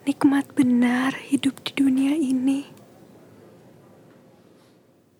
nikmat 0.04 0.52
benar 0.52 1.16
hidup 1.32 1.64
di 1.64 1.72
dunia 1.72 2.12
ini. 2.12 2.68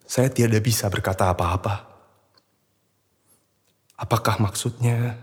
Saya 0.04 0.28
tiada 0.28 0.60
bisa 0.60 0.86
berkata 0.92 1.32
apa-apa. 1.32 1.88
Apakah 3.96 4.36
maksudnya 4.38 5.16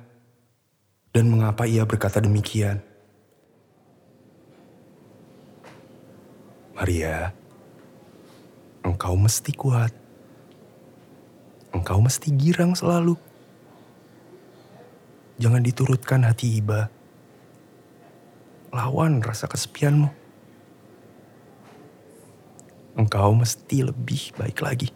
dan 1.13 1.29
mengapa 1.29 1.69
ia 1.69 1.85
berkata 1.85 2.17
demikian? 2.17 2.81
Maria, 6.73 7.29
engkau 8.81 9.13
mesti 9.13 9.53
kuat. 9.53 9.93
Engkau 11.71 12.01
mesti 12.01 12.33
girang 12.33 12.73
selalu. 12.73 13.13
Jangan 15.37 15.61
diturutkan 15.61 16.25
hati 16.25 16.57
iba. 16.57 16.89
Lawan 18.71 19.19
rasa 19.19 19.51
kesepianmu. 19.51 20.07
Engkau 22.95 23.35
mesti 23.35 23.83
lebih 23.83 24.31
baik 24.39 24.63
lagi. 24.63 24.89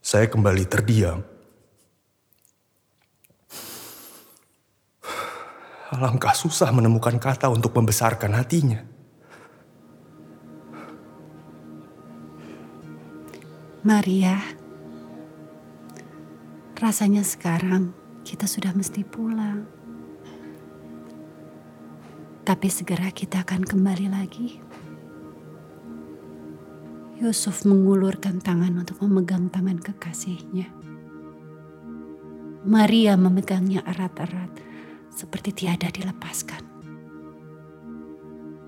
Saya 0.00 0.26
kembali 0.32 0.64
terdiam. 0.64 1.20
Alangkah 5.92 6.32
susah 6.32 6.72
menemukan 6.72 7.20
kata 7.20 7.52
untuk 7.52 7.76
membesarkan 7.76 8.32
hatinya. 8.32 8.80
Maria, 13.80 14.40
rasanya 16.76 17.24
sekarang 17.24 17.99
kita 18.24 18.44
sudah 18.44 18.72
mesti 18.76 19.02
pulang. 19.02 19.64
Tapi 22.44 22.68
segera 22.72 23.12
kita 23.12 23.44
akan 23.46 23.62
kembali 23.62 24.06
lagi. 24.10 24.48
Yusuf 27.20 27.68
mengulurkan 27.68 28.40
tangan 28.40 28.80
untuk 28.80 29.04
memegang 29.04 29.52
tangan 29.52 29.76
kekasihnya. 29.76 30.72
Maria 32.64 33.16
memegangnya 33.16 33.84
erat-erat 33.84 34.52
seperti 35.12 35.64
tiada 35.64 35.92
dilepaskan. 35.92 36.64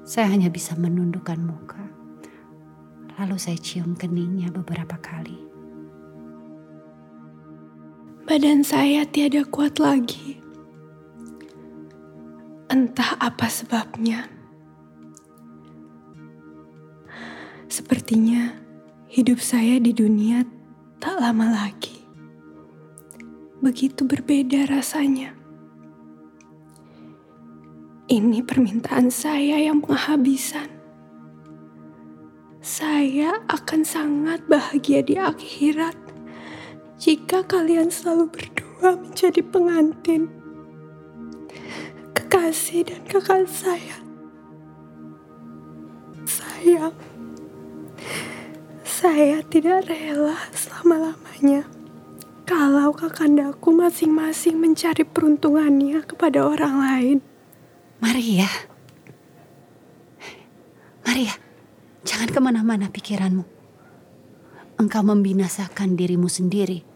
Saya 0.05 0.29
hanya 0.33 0.53
bisa 0.53 0.77
menundukkan 0.77 1.41
muka. 1.41 1.81
Lalu 3.21 3.37
saya 3.41 3.57
cium 3.57 3.97
keningnya 3.97 4.53
beberapa 4.53 5.01
kali. 5.01 5.52
Badan 8.23 8.63
saya 8.63 9.03
tiada 9.03 9.43
kuat 9.43 9.83
lagi. 9.83 10.39
Entah 12.71 13.19
apa 13.19 13.51
sebabnya. 13.51 14.31
Sepertinya 17.67 18.55
hidup 19.11 19.43
saya 19.43 19.83
di 19.83 19.91
dunia 19.91 20.47
tak 21.03 21.19
lama 21.19 21.51
lagi. 21.51 21.99
Begitu 23.59 24.07
berbeda 24.07 24.71
rasanya. 24.71 25.35
Ini 28.07 28.39
permintaan 28.47 29.11
saya 29.11 29.59
yang 29.59 29.83
penghabisan 29.83 30.73
saya 32.63 33.43
akan 33.51 33.83
sangat 33.83 34.47
bahagia 34.47 35.03
di 35.03 35.19
akhirat 35.19 36.02
jika 37.03 37.43
kalian 37.43 37.91
selalu 37.91 38.31
berdua 38.31 38.95
menjadi 38.95 39.43
pengantin, 39.43 40.31
kekasih 42.15 42.87
dan 42.87 43.03
kakak 43.11 43.51
saya. 43.51 43.99
Sayang, 46.23 46.95
saya 48.87 49.43
tidak 49.51 49.91
rela 49.91 50.39
selama-lamanya 50.55 51.67
kalau 52.47 52.95
kakandaku 52.95 53.75
masing-masing 53.75 54.63
mencari 54.63 55.03
peruntungannya 55.03 56.07
kepada 56.07 56.47
orang 56.47 56.75
lain. 56.79 57.19
Maria, 57.99 58.47
Maria, 61.03 61.35
Jangan 62.03 62.31
ke 62.35 62.41
mana-mana 62.43 62.91
pikiranmu. 62.91 63.47
Engkau 64.79 65.03
membinasakan 65.07 65.95
dirimu 65.95 66.27
sendiri. 66.27 66.92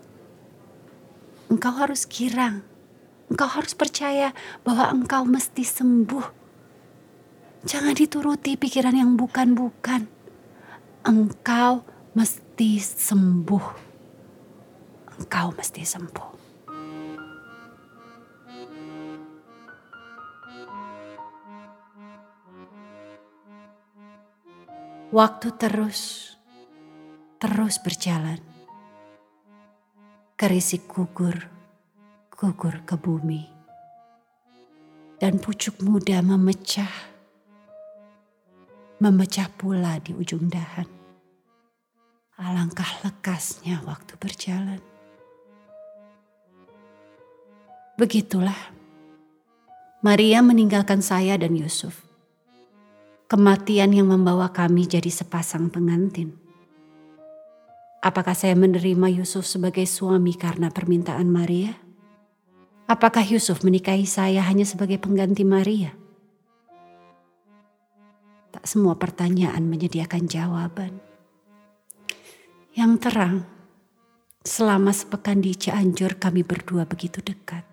Engkau 1.47 1.71
harus 1.79 2.11
girang. 2.11 2.67
Engkau 3.31 3.47
harus 3.47 3.75
percaya 3.79 4.35
bahwa 4.67 4.91
engkau 4.91 5.23
mesti 5.23 5.63
sembuh. 5.63 6.27
Jangan 7.67 7.95
dituruti 7.95 8.59
pikiran 8.59 8.95
yang 8.95 9.15
bukan-bukan. 9.15 10.11
Engkau 11.07 11.87
mesti 12.19 12.83
sembuh. 12.83 13.67
Engkau 15.23 15.55
mesti 15.55 15.83
sembuh. 15.87 16.29
Waktu 25.15 25.49
terus, 25.55 26.35
terus 27.39 27.79
berjalan. 27.79 28.56
Kerisik 30.37 30.85
gugur, 30.85 31.49
gugur 32.29 32.85
ke 32.85 32.93
bumi. 33.01 33.49
Dan 35.17 35.41
pucuk 35.41 35.81
muda 35.81 36.21
memecah, 36.21 36.93
memecah 39.01 39.49
pula 39.57 39.97
di 39.97 40.13
ujung 40.13 40.53
dahan. 40.53 40.85
Alangkah 42.37 43.01
lekasnya 43.01 43.81
waktu 43.89 44.13
berjalan. 44.21 44.85
Begitulah, 47.97 48.77
Maria 50.05 50.45
meninggalkan 50.45 51.01
saya 51.01 51.41
dan 51.41 51.57
Yusuf 51.57 52.07
kematian 53.27 53.91
yang 53.91 54.07
membawa 54.07 54.55
kami 54.55 54.87
jadi 54.87 55.11
sepasang 55.11 55.67
pengantin. 55.67 56.46
Apakah 58.05 58.37
saya 58.37 58.53
menerima 58.55 59.09
Yusuf 59.11 59.49
sebagai 59.49 59.85
suami 59.89 60.37
karena 60.37 60.69
permintaan 60.69 61.27
Maria? 61.29 61.75
Apakah 62.87 63.25
Yusuf 63.27 63.67
menikahi 63.67 64.07
saya 64.07 64.47
hanya 64.47 64.63
sebagai 64.63 65.01
pengganti 65.03 65.43
Maria? 65.43 65.91
Tak 68.55 68.65
semua 68.65 68.95
pertanyaan 68.95 69.67
menyediakan 69.67 70.31
jawaban. 70.31 71.03
Yang 72.77 72.93
terang, 73.03 73.37
selama 74.47 74.95
sepekan 74.95 75.43
di 75.43 75.57
Cianjur 75.57 76.21
kami 76.21 76.47
berdua 76.47 76.87
begitu 76.87 77.19
dekat. 77.25 77.65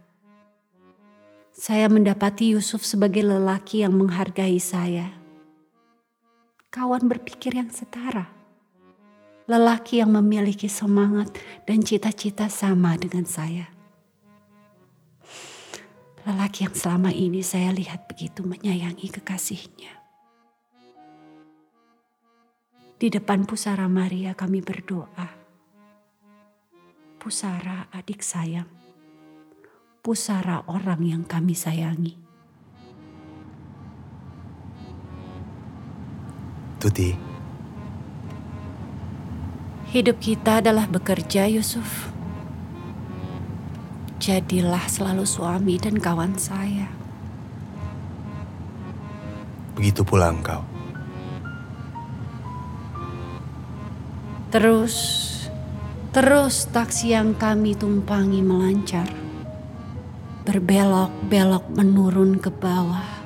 Saya 1.54 1.86
mendapati 1.86 2.58
Yusuf 2.58 2.82
sebagai 2.82 3.22
lelaki 3.22 3.86
yang 3.86 3.94
menghargai 3.94 4.58
saya 4.58 5.24
kawan 6.74 7.06
berpikir 7.06 7.54
yang 7.54 7.70
setara. 7.70 8.33
Lelaki 9.44 10.00
yang 10.00 10.16
memiliki 10.16 10.72
semangat 10.72 11.36
dan 11.68 11.84
cita-cita 11.84 12.48
sama 12.48 12.96
dengan 12.96 13.28
saya. 13.28 13.68
Lelaki 16.24 16.64
yang 16.64 16.72
selama 16.72 17.12
ini 17.12 17.44
saya 17.44 17.76
lihat 17.76 18.08
begitu 18.08 18.48
menyayangi 18.48 19.12
kekasihnya. 19.12 20.00
Di 22.96 23.12
depan 23.12 23.44
pusara 23.44 23.92
Maria 23.92 24.32
kami 24.32 24.64
berdoa. 24.64 25.28
Pusara 27.20 27.92
adik 27.92 28.24
sayang. 28.24 28.72
Pusara 30.00 30.64
orang 30.72 31.04
yang 31.04 31.24
kami 31.28 31.52
sayangi. 31.52 32.16
Tuti. 36.80 37.33
Hidup 39.94 40.18
kita 40.18 40.58
adalah 40.58 40.90
bekerja, 40.90 41.46
Yusuf. 41.46 42.10
Jadilah 44.18 44.90
selalu 44.90 45.22
suami 45.22 45.78
dan 45.78 46.02
kawan 46.02 46.34
saya. 46.34 46.90
Begitu 49.78 50.02
pula 50.02 50.34
engkau. 50.34 50.66
Terus, 54.50 54.96
terus 56.10 56.66
taksi 56.74 57.14
yang 57.14 57.38
kami 57.38 57.78
tumpangi 57.78 58.42
melancar. 58.42 59.06
Berbelok-belok 60.42 61.70
menurun 61.70 62.42
ke 62.42 62.50
bawah 62.50 63.22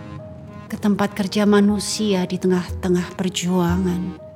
ke 0.68 0.76
tempat 0.76 1.16
kerja 1.16 1.48
manusia 1.48 2.28
di 2.28 2.36
tengah-tengah 2.36 3.16
perjuangan 3.16 4.27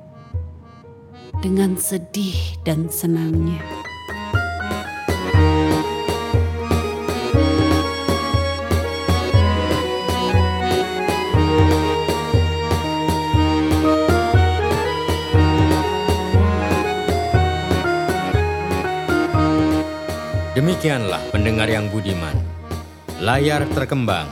dengan 1.42 1.74
sedih 1.74 2.38
dan 2.62 2.86
senangnya. 2.86 3.58
Demikianlah 20.54 21.18
pendengar 21.34 21.66
yang 21.66 21.90
budiman. 21.90 22.38
Layar 23.18 23.66
terkembang 23.74 24.30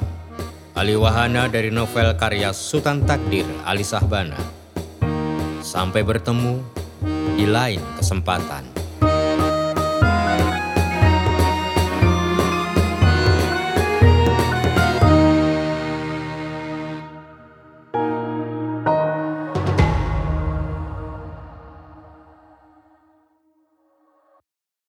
Aliwahana 0.79 1.51
dari 1.51 1.75
novel 1.75 2.15
karya 2.15 2.55
Sultan 2.55 3.03
Takdir 3.03 3.45
Ali 3.67 3.83
Sahbana. 3.83 4.39
Sampai 5.61 6.07
bertemu 6.07 6.80
di 7.37 7.47
lain 7.47 7.83
kesempatan. 7.99 8.80